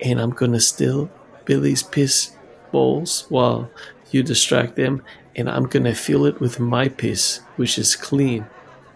and 0.00 0.20
I'm 0.20 0.30
gonna 0.30 0.60
steal 0.60 1.10
Billy's 1.44 1.82
piss 1.82 2.32
bowls 2.70 3.26
while 3.28 3.70
you 4.10 4.22
distract 4.22 4.76
them 4.76 5.02
and 5.36 5.48
I'm 5.48 5.64
gonna 5.64 5.94
fill 5.94 6.26
it 6.26 6.38
with 6.40 6.60
my 6.60 6.88
piss, 6.88 7.40
which 7.56 7.78
is 7.78 7.96
clean. 7.96 8.46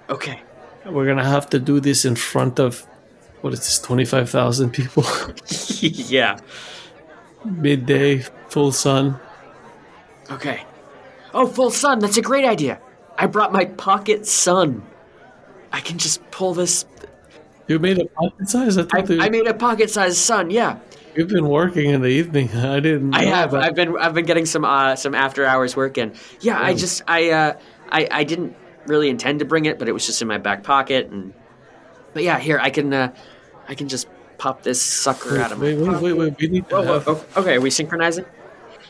okay. 0.08 0.42
We're 0.86 1.06
gonna 1.06 1.24
have 1.24 1.50
to 1.50 1.58
do 1.58 1.80
this 1.80 2.04
in 2.04 2.16
front 2.16 2.58
of 2.58 2.86
what 3.40 3.52
is 3.52 3.60
this, 3.60 3.78
25,000 3.78 4.70
people? 4.70 5.04
yeah. 5.80 6.38
Midday, 7.44 8.18
full 8.48 8.72
sun. 8.72 9.18
Okay. 10.30 10.64
Oh, 11.34 11.46
full 11.46 11.70
sun. 11.70 11.98
That's 12.00 12.16
a 12.16 12.22
great 12.22 12.44
idea. 12.44 12.80
I 13.16 13.26
brought 13.26 13.52
my 13.52 13.64
pocket 13.64 14.26
sun. 14.26 14.82
I 15.72 15.80
can 15.80 15.98
just 15.98 16.28
pull 16.30 16.54
this. 16.54 16.86
You 17.66 17.78
made 17.78 17.98
a 17.98 18.06
pocket 18.06 18.48
size? 18.48 18.78
I 18.78 18.82
I, 18.82 19.02
thought 19.02 19.20
I 19.20 19.28
made 19.28 19.46
a 19.46 19.54
pocket-sized 19.54 20.16
sun. 20.16 20.50
Yeah, 20.50 20.78
you've 21.14 21.28
been 21.28 21.48
working 21.48 21.90
in 21.90 22.00
the 22.00 22.08
evening. 22.08 22.48
I 22.56 22.80
didn't. 22.80 23.14
I 23.14 23.24
have. 23.24 23.50
that. 23.50 23.62
I've 23.62 23.74
been. 23.74 23.96
I've 23.98 24.14
been 24.14 24.24
getting 24.24 24.46
some 24.46 24.64
uh, 24.64 24.96
some 24.96 25.14
after-hours 25.14 25.76
work 25.76 25.98
in. 25.98 26.14
Yeah, 26.40 26.60
I 26.60 26.74
just. 26.74 27.02
I. 27.06 27.30
Uh, 27.30 27.58
I. 27.90 28.08
I 28.10 28.24
didn't 28.24 28.56
really 28.86 29.10
intend 29.10 29.40
to 29.40 29.44
bring 29.44 29.66
it, 29.66 29.78
but 29.78 29.88
it 29.88 29.92
was 29.92 30.06
just 30.06 30.22
in 30.22 30.28
my 30.28 30.38
back 30.38 30.62
pocket, 30.64 31.10
and. 31.10 31.34
But 32.14 32.22
yeah, 32.22 32.38
here 32.38 32.58
I 32.58 32.70
can. 32.70 32.92
Uh, 32.92 33.14
I 33.68 33.74
can 33.74 33.88
just 33.88 34.08
pop 34.38 34.62
this 34.62 34.80
sucker 34.80 35.38
out 35.38 35.52
of 35.52 35.58
my. 35.58 35.74
Wait, 35.74 35.78
wait, 35.78 36.00
wait, 36.00 36.12
wait. 36.14 36.38
We 36.40 36.48
need 36.48 36.68
to 36.70 36.76
Whoa, 36.76 36.82
whoa, 36.82 36.92
have 36.94 37.08
oh, 37.08 37.40
okay, 37.40 37.56
are 37.56 37.60
we 37.60 37.70
synchronizing? 37.70 38.24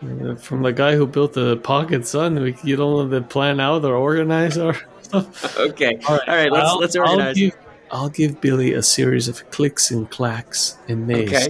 uh, 0.03 0.37
from 0.37 0.62
the 0.62 0.73
guy 0.73 0.95
who 0.95 1.05
built 1.05 1.33
the 1.33 1.57
pocket 1.57 2.07
sun. 2.07 2.41
We, 2.41 2.57
you 2.62 2.77
don't 2.77 3.11
know 3.11 3.21
to 3.21 3.27
plan 3.27 3.59
out 3.59 3.85
or 3.85 3.97
organize 3.97 4.57
or. 4.57 4.77
Okay. 5.59 5.99
All 6.09 6.18
right. 6.27 6.51
let's 6.53 6.68
I'll- 6.68 6.79
let's 6.79 6.97
I'll 6.97 7.09
organize. 7.11 7.37
give, 7.37 7.57
I'll 7.90 8.09
give 8.11 8.40
Billy 8.40 8.73
a 8.75 8.83
series 8.83 9.29
of 9.29 9.49
clicks 9.51 9.90
and 9.90 10.09
clacks 10.11 10.77
and 10.88 11.07
nays. 11.07 11.33
Okay. 11.33 11.49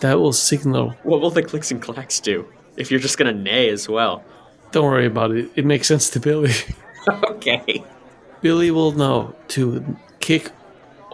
That 0.00 0.18
will 0.18 0.32
signal. 0.32 0.94
What 1.02 1.20
will 1.20 1.30
the 1.30 1.42
clicks 1.42 1.70
and 1.70 1.80
clacks 1.80 2.18
do? 2.20 2.46
If 2.76 2.90
you're 2.90 3.00
just 3.00 3.18
gonna 3.18 3.32
neigh 3.34 3.68
as 3.68 3.88
well. 3.88 4.24
Don't 4.72 4.84
worry 4.86 5.06
about 5.06 5.30
it. 5.32 5.50
It 5.54 5.64
makes 5.64 5.86
sense 5.86 6.10
to 6.10 6.20
Billy. 6.20 6.52
okay. 7.24 7.84
Billy 8.40 8.70
will 8.70 8.92
know 8.92 9.34
to 9.48 9.96
kick 10.20 10.50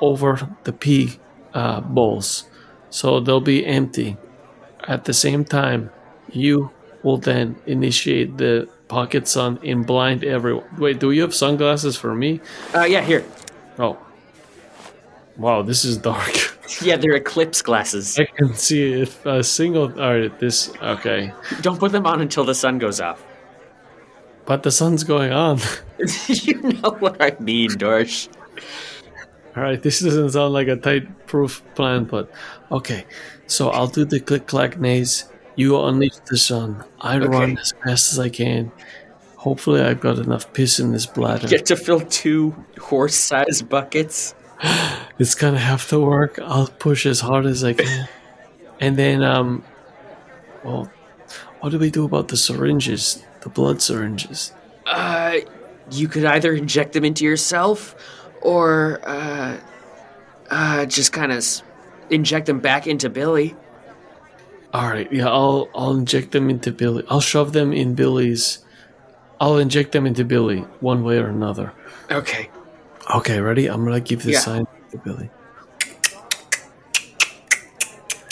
over 0.01 0.49
the 0.65 0.73
pee 0.73 1.19
uh, 1.53 1.81
bowls, 1.81 2.45
so 2.91 3.21
they'll 3.21 3.41
be 3.41 3.67
empty. 3.67 4.17
At 4.89 5.05
the 5.05 5.13
same 5.13 5.45
time, 5.45 5.91
you 6.33 6.71
will 7.03 7.19
then 7.19 7.57
initiate 7.67 8.37
the 8.39 8.69
pocket 8.91 9.27
sun 9.29 9.59
and 9.65 9.87
blind 9.87 10.25
everyone. 10.25 10.67
Wait, 10.77 10.99
do 10.99 11.13
you 11.13 11.23
have 11.23 11.35
sunglasses 11.35 11.97
for 11.97 12.15
me? 12.15 12.41
Uh, 12.75 12.85
yeah. 12.85 13.01
Here. 13.03 13.25
Oh, 13.79 13.97
wow, 15.39 15.63
this 15.63 15.85
is 15.85 15.97
dark. 15.97 16.35
Yeah, 16.83 16.97
they're 16.97 17.17
eclipse 17.17 17.63
glasses. 17.63 18.17
I 18.17 18.27
can 18.27 18.55
see 18.55 19.03
if 19.03 19.27
a 19.27 19.43
single. 19.43 19.91
All 20.01 20.15
right, 20.15 20.39
this 20.39 20.71
okay, 20.81 21.33
Don't 21.63 21.81
put 21.81 21.91
them 21.91 22.07
on 22.07 22.21
until 22.23 22.45
the 22.45 22.55
sun 22.55 22.79
goes 22.79 23.01
off. 23.01 23.19
but 24.47 24.63
the 24.63 24.71
sun's 24.71 25.03
going 25.03 25.33
on. 25.33 25.59
you 26.29 26.55
know 26.63 26.95
what 27.03 27.17
I 27.21 27.35
mean, 27.41 27.71
Dorsch. 27.71 28.29
All 29.57 29.65
right, 29.65 29.83
this 29.83 29.99
doesn't 29.99 30.31
sound 30.31 30.53
like 30.53 30.69
a 30.69 30.77
tight 30.77 31.27
proof 31.27 31.61
plan, 31.75 32.05
but 32.05 32.31
okay. 32.71 33.05
So 33.49 33.71
I'll 33.71 33.89
do 33.91 34.05
the 34.05 34.21
click 34.21 34.47
clack 34.47 34.79
nays. 34.79 35.25
You 35.61 35.79
unleash 35.79 36.17
the 36.31 36.39
sun. 36.39 36.83
I 37.03 37.19
run 37.19 37.59
as 37.59 37.75
fast 37.85 38.15
as 38.15 38.19
I 38.19 38.31
can. 38.31 38.73
Hopefully, 39.37 39.83
I've 39.83 40.01
got 40.01 40.19
enough 40.19 40.55
piss 40.55 40.81
in 40.81 40.93
this 40.93 41.05
bladder. 41.05 41.49
Get 41.49 41.67
to 41.67 41.77
fill 41.77 42.01
two 42.01 42.55
horse-sized 42.81 43.69
buckets. 43.69 44.35
It's 45.19 45.35
gonna 45.35 45.59
have 45.59 45.87
to 45.89 46.01
work. 46.01 46.39
I'll 46.43 46.69
push 46.69 47.05
as 47.05 47.21
hard 47.21 47.45
as 47.45 47.63
I 47.63 47.75
can. 47.75 48.09
and 48.81 48.97
then, 48.97 49.23
um, 49.23 49.63
well, 50.65 50.91
what 51.61 51.73
do 51.73 51.79
we 51.79 51.91
do 51.91 52.07
about 52.07 52.29
the 52.29 52.39
syringes? 52.39 53.23
The 53.43 53.51
blood 53.51 53.83
syringes? 53.83 54.55
Uh, 54.87 55.41
you 55.91 56.09
could 56.09 56.25
either 56.25 56.55
inject 56.55 56.95
them 56.95 57.05
into 57.05 57.27
yourself, 57.27 57.95
or 58.41 58.99
uh, 59.05 59.59
uh, 60.51 60.87
just 60.87 61.13
kind 61.13 61.33
of 61.33 61.39
s- 61.39 61.63
inject 62.09 62.47
them 62.47 62.61
back 62.61 62.87
into 62.87 63.11
Billy. 63.11 63.55
All 64.73 64.89
right, 64.89 65.13
yeah, 65.13 65.29
I'll 65.29 65.69
I'll 65.75 65.93
inject 65.97 66.31
them 66.33 66.49
into 66.49 66.71
Billy. 66.73 67.05
I'll 67.09 67.21
shove 67.21 67.53
them 67.53 67.73
in 67.73 67.95
Billy's. 67.95 68.61
I'll 69.41 69.59
inject 69.59 69.93
them 69.93 70.07
into 70.07 70.25
Billy 70.25 70.61
one 70.81 71.03
way 71.03 71.19
or 71.19 71.27
another. 71.27 71.73
Okay. 72.11 72.51
Okay, 73.15 73.41
ready? 73.41 73.67
I'm 73.67 73.85
gonna 73.85 74.01
give 74.01 74.23
the 74.23 74.33
Yeah. 74.33 74.39
sign 74.39 74.67
to 74.93 74.99
Billy. 74.99 75.31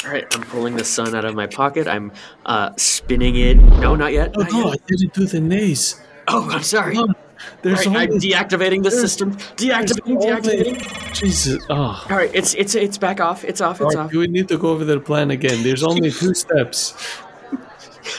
All 0.04 0.10
right. 0.12 0.26
I'm 0.34 0.42
pulling 0.42 0.76
the 0.76 0.84
sun 0.84 1.14
out 1.14 1.24
of 1.24 1.34
my 1.34 1.46
pocket. 1.46 1.88
I'm 1.88 2.12
uh, 2.46 2.70
spinning 2.76 3.36
it. 3.36 3.56
No, 3.56 3.96
not 3.96 4.12
yet. 4.12 4.32
Oh 4.36 4.42
not 4.42 4.52
no, 4.52 4.64
I 4.66 4.70
yet. 4.70 4.86
didn't 4.86 5.12
do 5.14 5.26
the 5.26 5.40
nays. 5.40 6.00
Oh, 6.28 6.48
I'm 6.50 6.62
sorry. 6.62 6.94
Come 6.94 7.10
on. 7.10 7.14
There's 7.62 7.86
All 7.86 7.94
right, 7.94 8.10
I'm 8.10 8.18
deactivating 8.18 8.82
the 8.82 8.90
system. 8.90 9.36
Deactivating. 9.56 10.20
Deactivating. 10.22 11.14
Jesus. 11.14 11.62
Oh. 11.70 12.04
All 12.10 12.16
right. 12.16 12.30
It's 12.34 12.54
it's 12.54 12.74
it's 12.74 12.98
back 12.98 13.20
off. 13.20 13.44
It's 13.44 13.60
off. 13.60 13.80
It's 13.80 13.94
All 13.94 14.02
right, 14.02 14.04
off. 14.06 14.10
do 14.12 14.18
we 14.20 14.26
need 14.28 14.48
to 14.48 14.58
go 14.58 14.68
over 14.70 14.84
the 14.84 15.00
plan 15.00 15.30
again? 15.30 15.62
There's 15.62 15.82
only 15.84 16.10
two 16.22 16.34
steps. 16.34 16.94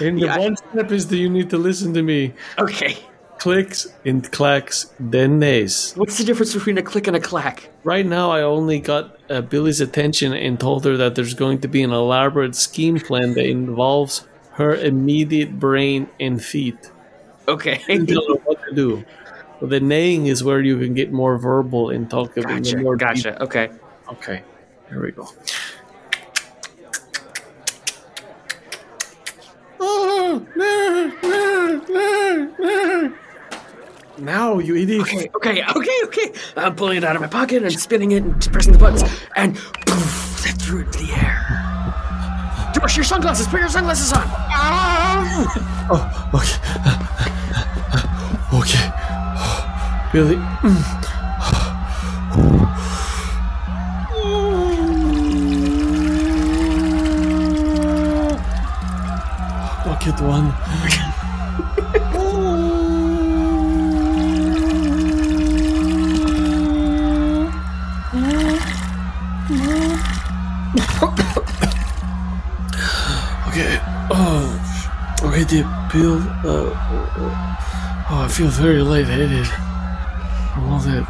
And 0.01 0.17
the 0.19 0.25
Yeah. 0.25 0.37
one 0.37 0.55
step 0.55 0.91
is 0.91 1.07
that 1.07 1.17
you 1.17 1.29
need 1.29 1.49
to 1.49 1.57
listen 1.57 1.93
to 1.95 2.03
me. 2.03 2.33
Okay. 2.57 2.97
Clicks 3.39 3.87
and 4.05 4.29
clacks, 4.31 4.91
then 4.99 5.39
nays. 5.39 5.93
What's 5.95 6.17
the 6.17 6.25
difference 6.25 6.53
between 6.53 6.77
a 6.77 6.81
click 6.83 7.07
and 7.07 7.15
a 7.15 7.21
clack? 7.21 7.69
Right 7.85 8.05
now, 8.05 8.31
I 8.31 8.41
only 8.41 8.79
got 8.79 9.17
uh, 9.29 9.39
Billy's 9.41 9.79
attention 9.79 10.33
and 10.33 10.59
told 10.59 10.83
her 10.83 10.97
that 10.97 11.15
there's 11.15 11.33
going 11.33 11.61
to 11.61 11.69
be 11.69 11.81
an 11.81 11.91
elaborate 11.91 12.53
scheme 12.55 12.99
plan 12.99 13.33
that 13.35 13.45
involves 13.45 14.27
her 14.53 14.75
immediate 14.75 15.57
brain 15.57 16.09
and 16.19 16.43
feet. 16.43 16.91
Okay. 17.49 17.81
I 17.89 17.97
don't 17.97 18.09
know 18.29 18.41
what 18.45 18.63
to 18.67 18.73
do. 18.75 19.03
But 19.59 19.69
the 19.71 19.79
neighing 19.79 20.27
is 20.27 20.43
where 20.43 20.61
you 20.61 20.77
can 20.79 20.93
get 20.93 21.11
more 21.11 21.37
verbal 21.37 21.89
and 21.89 22.09
talk 22.09 22.37
about 22.37 22.63
gotcha. 22.63 22.77
more 22.77 22.95
Gotcha. 22.95 23.41
Okay. 23.43 23.67
deep- 23.67 23.79
Okay, 24.11 24.41
here 24.89 25.03
we 25.03 25.11
go. 25.11 25.27
Now, 34.17 34.59
you 34.59 34.75
idiot. 34.75 35.01
Okay, 35.01 35.29
okay, 35.35 35.63
okay, 35.75 35.99
okay. 36.05 36.33
I'm 36.57 36.75
pulling 36.75 36.97
it 36.97 37.03
out 37.05 37.15
of 37.15 37.21
my 37.21 37.27
pocket 37.27 37.63
and 37.63 37.71
spinning 37.79 38.11
it 38.11 38.23
and 38.23 38.51
pressing 38.51 38.73
the 38.73 38.79
buttons, 38.79 39.03
and 39.37 39.55
poof, 39.55 40.45
I 40.45 40.51
threw 40.51 40.81
it 40.81 40.87
into 40.87 40.99
the 41.05 41.11
air. 41.13 41.45
Josh, 42.75 42.97
your 42.97 43.05
sunglasses. 43.05 43.47
Put 43.47 43.61
your 43.61 43.69
sunglasses 43.69 44.11
on. 44.11 44.23
Ah! 44.25 45.87
Oh, 45.89 46.29
okay. 46.35 47.05
Okay. 48.59 48.91
Billy. 50.11 50.35
Bucket 59.85 60.19
one. 60.21 60.47
okay. 73.47 73.79
Oh. 74.11 74.45
Okay, 75.23 75.43
the 75.43 75.63
pill. 75.91 76.19
Uh, 76.43 77.49
oh, 78.11 78.21
I 78.25 78.27
feel 78.27 78.47
very 78.47 78.81
lightheaded. 78.81 79.47
I 79.47 80.61
love 80.67 80.87
it. 80.87 81.05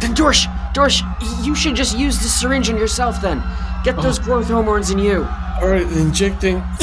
Then, 0.00 0.14
Dorsch, 0.14 0.46
Dorsch, 0.74 1.02
you 1.44 1.54
should 1.54 1.74
just 1.76 1.96
use 1.96 2.18
the 2.18 2.28
syringe 2.28 2.68
on 2.68 2.76
yourself. 2.76 3.20
Then, 3.20 3.42
get 3.84 3.96
those 3.96 4.18
growth 4.18 4.48
hormones 4.48 4.90
in 4.90 4.98
you. 4.98 5.26
All 5.60 5.68
right, 5.68 5.86
injecting. 5.92 6.56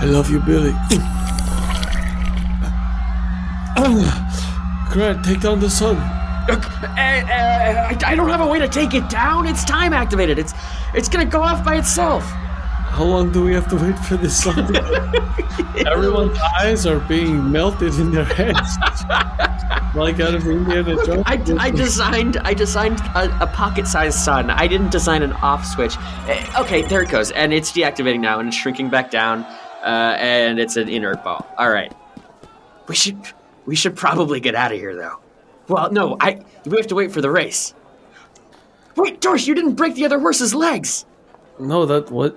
I 0.00 0.04
love 0.04 0.30
you, 0.30 0.40
Billy. 0.40 0.72
Grant, 4.90 5.24
take 5.24 5.40
down 5.40 5.60
the 5.60 5.68
sun. 5.70 5.96
Uh, 5.96 6.54
uh, 6.54 6.96
I, 6.96 7.96
I 8.06 8.14
don't 8.14 8.28
have 8.30 8.40
a 8.40 8.46
way 8.46 8.58
to 8.58 8.68
take 8.68 8.94
it 8.94 9.08
down. 9.10 9.46
It's 9.46 9.64
time 9.64 9.92
activated. 9.92 10.38
It's 10.38 10.54
it's 10.94 11.08
gonna 11.08 11.26
go 11.26 11.42
off 11.42 11.64
by 11.64 11.76
itself. 11.76 12.24
How 12.98 13.04
long 13.04 13.30
do 13.30 13.44
we 13.44 13.54
have 13.54 13.68
to 13.68 13.76
wait 13.76 13.96
for 13.96 14.16
this 14.16 14.42
sun? 14.42 14.74
Everyone's 15.86 16.36
eyes 16.60 16.84
are 16.84 16.98
being 16.98 17.52
melted 17.52 17.94
in 17.94 18.10
their 18.10 18.24
heads, 18.24 18.76
like 19.94 20.18
out 20.18 20.34
of 20.34 20.44
Indiana 20.48 20.96
Jones. 21.06 21.22
I, 21.24 21.40
I 21.60 21.70
designed 21.70 22.38
I 22.38 22.54
designed 22.54 22.98
a, 23.14 23.44
a 23.44 23.46
pocket-sized 23.46 24.18
sun. 24.18 24.50
I 24.50 24.66
didn't 24.66 24.90
design 24.90 25.22
an 25.22 25.32
off 25.34 25.64
switch. 25.64 25.96
Eh, 26.26 26.44
Okay, 26.58 26.82
there 26.82 27.00
it 27.00 27.08
goes, 27.08 27.30
and 27.30 27.52
it's 27.52 27.70
deactivating 27.70 28.18
now, 28.18 28.40
and 28.40 28.48
it's 28.48 28.56
shrinking 28.56 28.90
back 28.90 29.12
down, 29.12 29.44
uh, 29.84 30.16
and 30.18 30.58
it's 30.58 30.76
an 30.76 30.88
inert 30.88 31.22
ball. 31.22 31.46
All 31.56 31.70
right, 31.70 31.94
we 32.88 32.96
should 32.96 33.16
we 33.64 33.76
should 33.76 33.94
probably 33.94 34.40
get 34.40 34.56
out 34.56 34.72
of 34.72 34.78
here, 34.78 34.96
though. 34.96 35.20
Well, 35.68 35.92
no, 35.92 36.16
I 36.20 36.44
we 36.66 36.76
have 36.78 36.88
to 36.88 36.96
wait 36.96 37.12
for 37.12 37.20
the 37.20 37.30
race. 37.30 37.74
Wait, 38.96 39.20
Dorsch, 39.20 39.46
you 39.46 39.54
didn't 39.54 39.74
break 39.76 39.94
the 39.94 40.04
other 40.04 40.18
horse's 40.18 40.52
legs. 40.52 41.06
no, 41.60 41.86
that 41.86 42.10
what? 42.10 42.36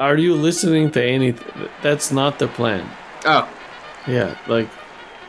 Are 0.00 0.16
you 0.16 0.34
listening 0.34 0.90
to 0.92 1.04
anything? 1.04 1.68
That's 1.82 2.10
not 2.10 2.38
the 2.38 2.48
plan. 2.48 2.88
Oh, 3.26 3.46
Yeah, 4.08 4.38
like 4.48 4.66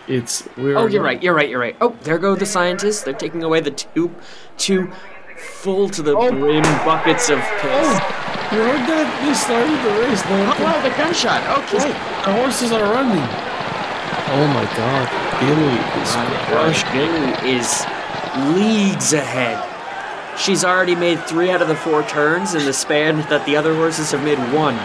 it's 0.08 0.48
we're. 0.56 0.78
oh, 0.78 0.88
you're 0.88 1.04
right, 1.04 1.22
you're 1.22 1.34
right, 1.34 1.50
you're 1.50 1.60
right. 1.60 1.76
Oh, 1.82 1.90
there 2.04 2.18
go 2.18 2.36
the 2.36 2.46
scientists. 2.46 3.04
They're 3.04 3.14
taking 3.14 3.44
away 3.44 3.60
the 3.60 3.72
two 3.72 4.16
two 4.58 4.90
full 5.38 5.90
to 5.90 6.02
the 6.02 6.16
oh. 6.16 6.32
brim 6.32 6.64
buckets 6.88 7.30
of 7.30 7.40
piss. 7.60 7.84
Oh, 7.84 8.48
you 8.54 8.64
heard 8.64 8.88
that? 8.88 9.08
They 9.28 9.34
started 9.36 9.76
the 9.84 10.08
race. 10.08 10.24
Oh, 10.24 10.40
Now 10.40 10.64
wow, 10.64 10.82
the 10.82 10.96
gunshot. 10.96 11.44
Okay. 11.68 11.92
the 12.24 12.32
horses 12.40 12.72
are 12.72 12.94
running. 12.96 13.28
Oh 14.32 14.48
my 14.56 14.64
God! 14.80 15.12
Billy 15.44 15.76
is 16.02 16.16
Rush 16.56 16.84
crushed. 16.84 16.94
Billy 16.96 17.60
is 17.60 17.84
leagues 18.56 19.12
ahead. 19.12 19.71
She's 20.38 20.64
already 20.64 20.96
made 20.96 21.20
three 21.26 21.52
out 21.52 21.62
of 21.62 21.68
the 21.68 21.76
four 21.76 22.04
turns 22.04 22.56
in 22.56 22.66
the 22.66 22.74
span 22.74 23.18
that 23.30 23.46
the 23.46 23.56
other 23.56 23.76
horses 23.76 24.12
have 24.12 24.24
made 24.24 24.40
one. 24.54 24.76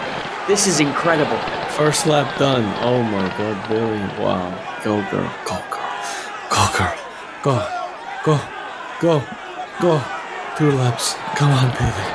This 0.47 0.67
is 0.67 0.79
incredible. 0.79 1.37
First 1.71 2.05
lap 2.05 2.37
done. 2.37 2.63
Oh 2.83 3.01
my 3.03 3.27
God, 3.37 3.69
Billy! 3.69 3.97
Wow, 4.21 4.51
go 4.83 5.01
girl, 5.09 5.29
go 5.45 5.57
girl, 5.71 5.89
go 6.49 6.67
girl, 6.77 6.97
go, 7.43 7.67
go, 8.23 8.39
go, 9.01 9.23
go. 9.81 10.03
Two 10.57 10.71
laps. 10.71 11.13
Come 11.35 11.51
on, 11.51 11.69
Billy. 11.77 12.05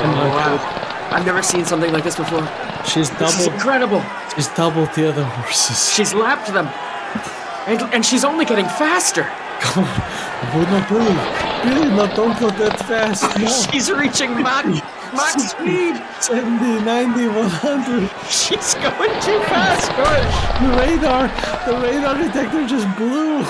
Come 0.00 0.14
on, 0.14 0.28
Wow. 0.30 1.08
I've 1.10 1.24
never 1.26 1.42
seen 1.42 1.64
something 1.64 1.92
like 1.92 2.04
this 2.04 2.16
before. 2.16 2.46
She's 2.84 3.10
This 3.10 3.38
is 3.38 3.44
double. 3.46 3.54
incredible. 3.54 4.04
She's 4.34 4.48
doubled 4.48 4.92
the 4.94 5.08
other 5.08 5.24
horses. 5.24 5.92
She's 5.94 6.12
lapped 6.14 6.52
them. 6.52 6.68
And, 7.66 7.82
and 7.94 8.04
she's 8.04 8.24
only 8.24 8.44
getting 8.44 8.64
faster. 8.64 9.30
Come 9.60 9.84
on, 9.84 10.00
oh, 10.52 10.64
no, 10.70 10.78
Billy, 10.88 11.16
Billy, 11.64 11.88
no, 11.96 12.06
don't 12.14 12.38
go 12.38 12.50
that 12.50 12.78
fast. 12.86 13.24
No. 13.38 13.48
She's 13.48 13.90
reaching 13.90 14.32
Mach, 14.40 14.66
Mach 15.12 15.38
speed. 15.40 15.96
70, 16.20 16.84
90, 16.84 17.28
100. 17.28 18.10
She's 18.28 18.74
going 18.80 19.14
too 19.20 19.40
fast, 19.48 19.88
Bush. 19.96 20.36
The 20.60 20.70
radar, 20.80 21.28
the 21.64 21.74
radar 21.80 22.16
detector 22.20 22.66
just 22.66 22.88
blew. 22.96 23.44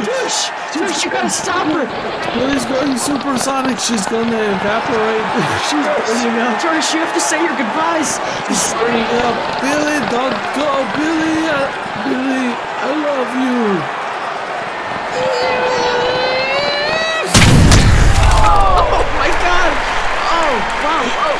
Dush, 0.00 0.48
Dush, 0.72 1.04
you 1.04 1.10
gotta 1.10 1.28
stop 1.28 1.66
her. 1.74 1.84
Billy's 2.38 2.64
going 2.64 2.96
supersonic. 2.96 3.78
She's 3.78 4.06
gonna 4.06 4.32
evaporate. 4.32 5.26
She's 5.68 5.84
burning 5.84 6.38
up. 6.40 6.62
Dush, 6.62 6.94
you 6.94 7.00
have 7.02 7.12
to 7.12 7.20
say 7.20 7.42
your 7.42 7.52
goodbyes. 7.58 8.16
She's 8.48 8.72
burning 8.78 9.04
up. 9.26 9.34
Billy, 9.60 9.98
don't 10.08 10.38
go. 10.56 10.70
Billy, 10.96 11.36
uh, 11.52 11.66
Billy, 12.06 12.48
I 12.54 12.90
love 12.96 13.30
you. 13.36 13.99
Oh 18.92 19.02
my 19.16 19.28
god! 19.28 19.72
Oh 20.30 20.54
wow! 20.84 21.04
Oh, 21.26 21.36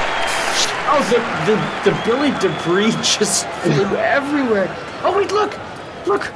oh 0.92 1.00
the, 1.10 1.18
the 1.46 1.56
the 1.90 1.94
Billy 2.04 2.30
debris 2.40 2.92
just 3.02 3.46
flew 3.46 3.96
everywhere. 3.96 4.68
Oh 5.02 5.12
wait, 5.16 5.32
look, 5.32 5.58
look! 6.06 6.32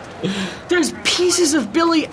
There's 0.68 0.92
pieces 1.04 1.54
of 1.54 1.72
Billy 1.72 2.08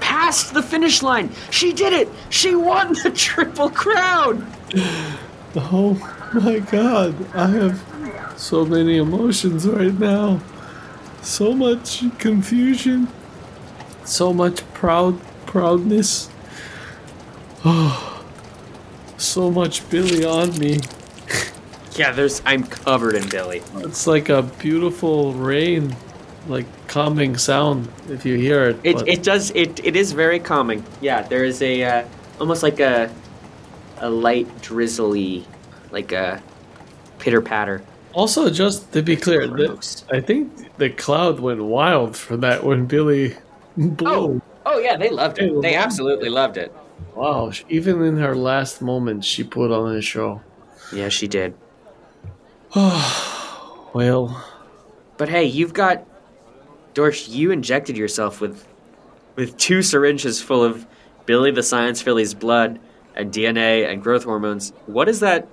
past 0.00 0.52
the 0.54 0.62
finish 0.62 1.02
line. 1.02 1.30
She 1.50 1.72
did 1.72 1.92
it. 1.92 2.08
She 2.30 2.54
won 2.54 2.94
the 3.02 3.10
triple 3.10 3.70
crown. 3.70 4.46
Oh 5.56 5.94
my 6.34 6.58
god, 6.58 7.14
I 7.34 7.46
have 7.46 7.80
so 8.36 8.64
many 8.66 8.98
emotions 8.98 9.66
right 9.66 9.94
now. 9.98 10.40
So 11.22 11.54
much 11.54 12.04
confusion. 12.18 13.08
So 14.06 14.32
much 14.32 14.62
proud 14.72 15.20
proudness. 15.46 16.30
Oh, 17.64 18.24
so 19.18 19.50
much 19.50 19.88
Billy 19.90 20.24
on 20.24 20.56
me. 20.58 20.78
Yeah, 21.96 22.12
there's. 22.12 22.40
I'm 22.46 22.62
covered 22.62 23.14
in 23.16 23.28
Billy. 23.28 23.62
It's 23.76 24.06
like 24.06 24.28
a 24.28 24.42
beautiful 24.42 25.32
rain, 25.34 25.96
like 26.46 26.66
calming 26.88 27.36
sound 27.36 27.88
if 28.08 28.24
you 28.24 28.36
hear 28.36 28.68
it. 28.68 28.76
It, 28.84 29.08
it 29.08 29.22
does 29.22 29.50
it 29.50 29.84
it 29.84 29.96
is 29.96 30.12
very 30.12 30.38
calming. 30.38 30.84
Yeah, 31.00 31.22
there 31.22 31.44
is 31.44 31.60
a 31.62 31.82
uh, 31.82 32.04
almost 32.38 32.62
like 32.62 32.80
a 32.80 33.10
a 33.98 34.08
light 34.10 34.46
drizzly, 34.62 35.46
like 35.90 36.12
a 36.12 36.42
pitter 37.18 37.40
patter. 37.40 37.82
also, 38.12 38.50
just 38.50 38.92
to 38.92 39.02
be 39.02 39.16
clear, 39.16 39.46
the, 39.46 40.04
I 40.12 40.20
think 40.20 40.76
the 40.76 40.90
cloud 40.90 41.40
went 41.40 41.62
wild 41.64 42.16
for 42.16 42.36
that 42.38 42.62
when 42.62 42.86
Billy 42.86 43.36
blew. 43.76 44.10
Oh, 44.10 44.40
oh 44.64 44.78
yeah, 44.78 44.96
they 44.96 45.10
loved 45.10 45.38
it. 45.38 45.60
They 45.62 45.74
absolutely 45.74 46.28
loved 46.28 46.56
it. 46.56 46.72
Wow, 47.14 47.50
even 47.68 48.02
in 48.02 48.16
her 48.18 48.34
last 48.34 48.82
moments, 48.82 49.26
she 49.26 49.42
put 49.44 49.70
on 49.70 49.94
a 49.94 50.02
show. 50.02 50.42
Yeah, 50.92 51.08
she 51.08 51.28
did. 51.28 51.54
Well, 53.92 54.44
But 55.16 55.30
hey, 55.30 55.44
you've 55.44 55.72
got 55.72 56.04
Dorsch. 56.92 57.30
You 57.30 57.50
injected 57.50 57.96
yourself 57.96 58.42
with 58.42 58.68
with 59.36 59.56
two 59.56 59.80
syringes 59.80 60.42
full 60.42 60.62
of 60.62 60.86
Billy 61.24 61.50
the 61.50 61.62
Science 61.62 62.02
Filly's 62.02 62.34
blood 62.34 62.78
and 63.14 63.32
DNA 63.32 63.90
and 63.90 64.02
growth 64.02 64.24
hormones. 64.24 64.74
What 64.84 65.08
is 65.08 65.20
that? 65.20 65.48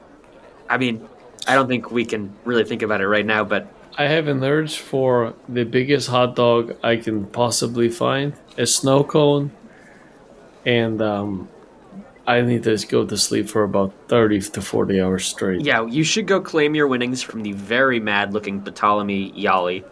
I 0.69 0.77
mean, 0.77 1.07
I 1.47 1.55
don't 1.55 1.69
think 1.69 1.89
we 1.91 2.03
can 2.03 2.33
really 2.43 2.65
think 2.65 2.81
about 2.81 2.99
it 2.99 3.07
right 3.07 3.25
now, 3.25 3.45
but 3.45 3.67
I 3.97 4.07
have 4.07 4.27
an 4.27 4.43
urge 4.43 4.77
for 4.77 5.33
the 5.47 5.65
biggest 5.65 6.09
hot 6.09 6.35
dog 6.35 6.75
I 6.83 6.95
can 6.95 7.25
possibly 7.27 7.89
find, 7.89 8.33
a 8.57 8.65
snow 8.65 9.03
cone, 9.03 9.51
and 10.65 11.01
um, 11.01 11.49
I 12.25 12.41
need 12.41 12.63
to 12.63 12.77
go 12.87 13.05
to 13.05 13.17
sleep 13.17 13.49
for 13.49 13.63
about 13.63 13.93
30 14.07 14.41
to 14.41 14.61
40 14.61 15.01
hours 15.01 15.25
straight. 15.25 15.61
Yeah, 15.61 15.85
you 15.85 16.03
should 16.03 16.25
go 16.25 16.41
claim 16.41 16.73
your 16.73 16.87
winnings 16.87 17.21
from 17.21 17.43
the 17.43 17.51
very 17.51 17.99
mad 17.99 18.33
looking 18.33 18.63
Ptolemy 18.63 19.31
Yali. 19.33 19.83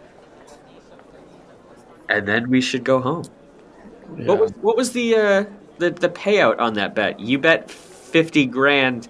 And 2.08 2.26
then 2.26 2.50
we 2.50 2.60
should 2.60 2.84
go 2.84 3.00
home. 3.00 3.24
Yeah. 4.16 4.26
What 4.26 4.38
was 4.40 4.52
what 4.60 4.76
was 4.76 4.92
the 4.92 5.14
uh 5.14 5.44
the, 5.78 5.90
the 5.90 6.10
payout 6.10 6.58
on 6.58 6.74
that 6.74 6.94
bet? 6.94 7.20
You 7.20 7.38
bet 7.38 7.70
fifty 7.70 8.44
grand. 8.44 9.08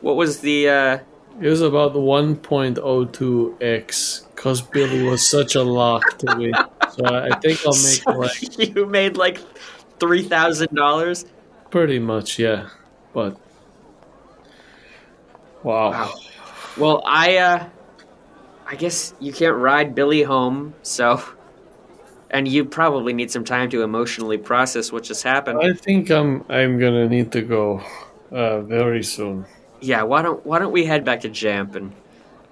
What 0.00 0.16
was 0.16 0.40
the 0.40 0.68
uh 0.68 0.98
It 1.40 1.48
was 1.48 1.62
about 1.62 1.94
1.02x 1.94 4.24
because 4.34 4.62
Billy 4.62 5.02
was 5.02 5.28
such 5.28 5.56
a 5.56 5.62
lock 5.62 6.18
to 6.18 6.36
me. 6.36 6.52
So 6.92 7.04
I 7.06 7.36
think 7.40 7.60
I'll 7.66 7.74
make 7.82 8.06
like 8.06 8.58
you 8.76 8.86
made 8.86 9.16
like 9.16 9.38
three 9.98 10.22
thousand 10.22 10.74
dollars? 10.74 11.24
pretty 11.70 11.98
much, 11.98 12.38
yeah. 12.38 12.68
But 13.12 13.36
wow. 15.64 15.90
Wow. 15.90 16.14
Well 16.76 17.02
I 17.04 17.36
uh 17.38 17.68
I 18.66 18.76
guess 18.76 19.14
you 19.18 19.32
can't 19.32 19.56
ride 19.56 19.94
Billy 19.94 20.22
home, 20.22 20.74
so 20.82 21.20
and 22.30 22.46
you 22.46 22.64
probably 22.64 23.12
need 23.12 23.30
some 23.30 23.44
time 23.44 23.70
to 23.70 23.82
emotionally 23.82 24.38
process 24.38 24.92
what 24.92 25.02
just 25.02 25.24
happened. 25.24 25.58
I 25.62 25.72
think 25.72 26.10
I'm 26.10 26.44
I'm 26.48 26.78
gonna 26.78 27.08
need 27.08 27.32
to 27.32 27.42
go 27.42 27.82
uh, 28.30 28.60
very 28.60 29.02
soon. 29.02 29.46
Yeah, 29.84 30.04
why 30.04 30.22
don't 30.22 30.44
why 30.46 30.60
don't 30.60 30.72
we 30.72 30.86
head 30.86 31.04
back 31.04 31.20
to 31.20 31.28
Jamp 31.28 31.74
and 31.74 31.92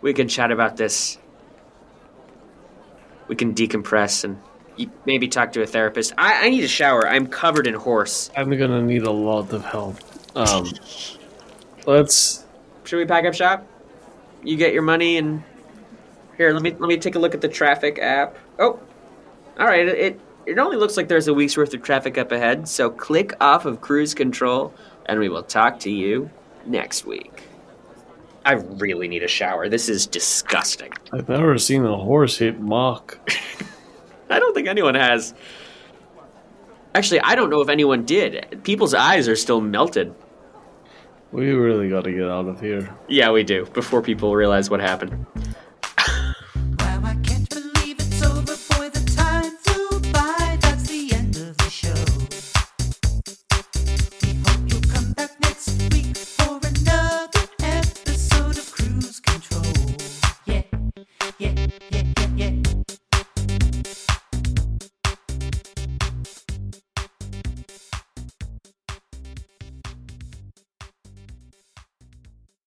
we 0.03 0.13
can 0.13 0.29
chat 0.29 0.51
about 0.51 0.77
this. 0.77 1.17
We 3.27 3.37
can 3.37 3.55
decompress 3.55 4.25
and 4.25 4.39
maybe 5.07 5.29
talk 5.29 5.53
to 5.53 5.63
a 5.63 5.67
therapist. 5.67 6.13
I, 6.19 6.47
I 6.47 6.51
need 6.51 6.63
a 6.63 6.69
shower. 6.69 7.09
I'm 7.09 7.27
covered 7.27 7.67
in 7.67 7.73
horse. 7.73 8.31
I'm 8.37 8.51
gonna 8.51 8.83
need 8.83 9.05
a 9.05 9.11
lot 9.11 9.51
of 9.55 9.65
help. 9.65 9.97
Um, 10.37 10.69
let's. 11.87 12.45
Should 12.85 12.99
we 12.99 13.07
pack 13.07 13.25
up 13.25 13.33
shop? 13.33 13.67
You 14.43 14.59
get 14.59 14.75
your 14.75 14.83
money 14.83 15.17
and 15.17 15.43
here. 16.37 16.53
Let 16.53 16.61
me 16.61 16.73
let 16.73 16.87
me 16.87 16.99
take 16.99 17.15
a 17.15 17.19
look 17.19 17.35
at 17.35 17.41
the 17.41 17.49
traffic 17.49 17.99
app. 17.99 18.37
Oh, 18.59 18.79
all 19.59 19.67
right. 19.67 19.89
It 19.89 20.21
it 20.45 20.59
only 20.59 20.77
looks 20.77 20.99
like 20.99 21.09
there's 21.09 21.29
a 21.29 21.35
week's 21.35 21.57
worth 21.57 21.73
of 21.73 21.83
traffic 21.83 22.19
up 22.19 22.31
ahead. 22.31 22.69
So 22.69 22.91
click 22.91 23.33
off 23.41 23.65
of 23.65 23.81
cruise 23.81 24.13
control, 24.13 24.75
and 25.07 25.19
we 25.19 25.31
will 25.31 25.45
talk 25.45 25.81
to 25.81 25.91
you 25.91 26.29
next 26.67 27.05
week. 27.05 27.43
I 28.45 28.53
really 28.53 29.07
need 29.09 29.23
a 29.23 29.29
shower. 29.29 29.69
This 29.69 29.89
is 29.89 30.07
disgusting. 30.07 30.93
I've 31.13 31.29
never 31.29 31.57
seen 31.59 31.85
a 31.85 31.97
horse 31.97 32.39
hit 32.39 32.61
mock. 32.61 33.19
I 34.29 34.39
don't 34.39 34.55
think 34.55 34.67
anyone 34.67 34.95
has. 34.95 35.35
Actually, 36.95 37.21
I 37.21 37.35
don't 37.35 37.51
know 37.51 37.61
if 37.61 37.69
anyone 37.69 38.05
did. 38.05 38.61
People's 38.65 38.95
eyes 38.95 39.29
are 39.29 39.37
still 39.37 39.61
melted. 39.61 40.15
We 41.31 41.51
really 41.53 41.89
got 41.89 42.05
to 42.05 42.13
get 42.13 42.29
out 42.29 42.47
of 42.49 42.61
here. 42.61 42.95
Yeah, 43.09 43.31
we 43.31 43.43
do. 43.45 43.65
Before 43.67 44.03
people 44.03 44.35
realize 44.35 44.69
what 44.69 44.81
happened. 44.81 45.27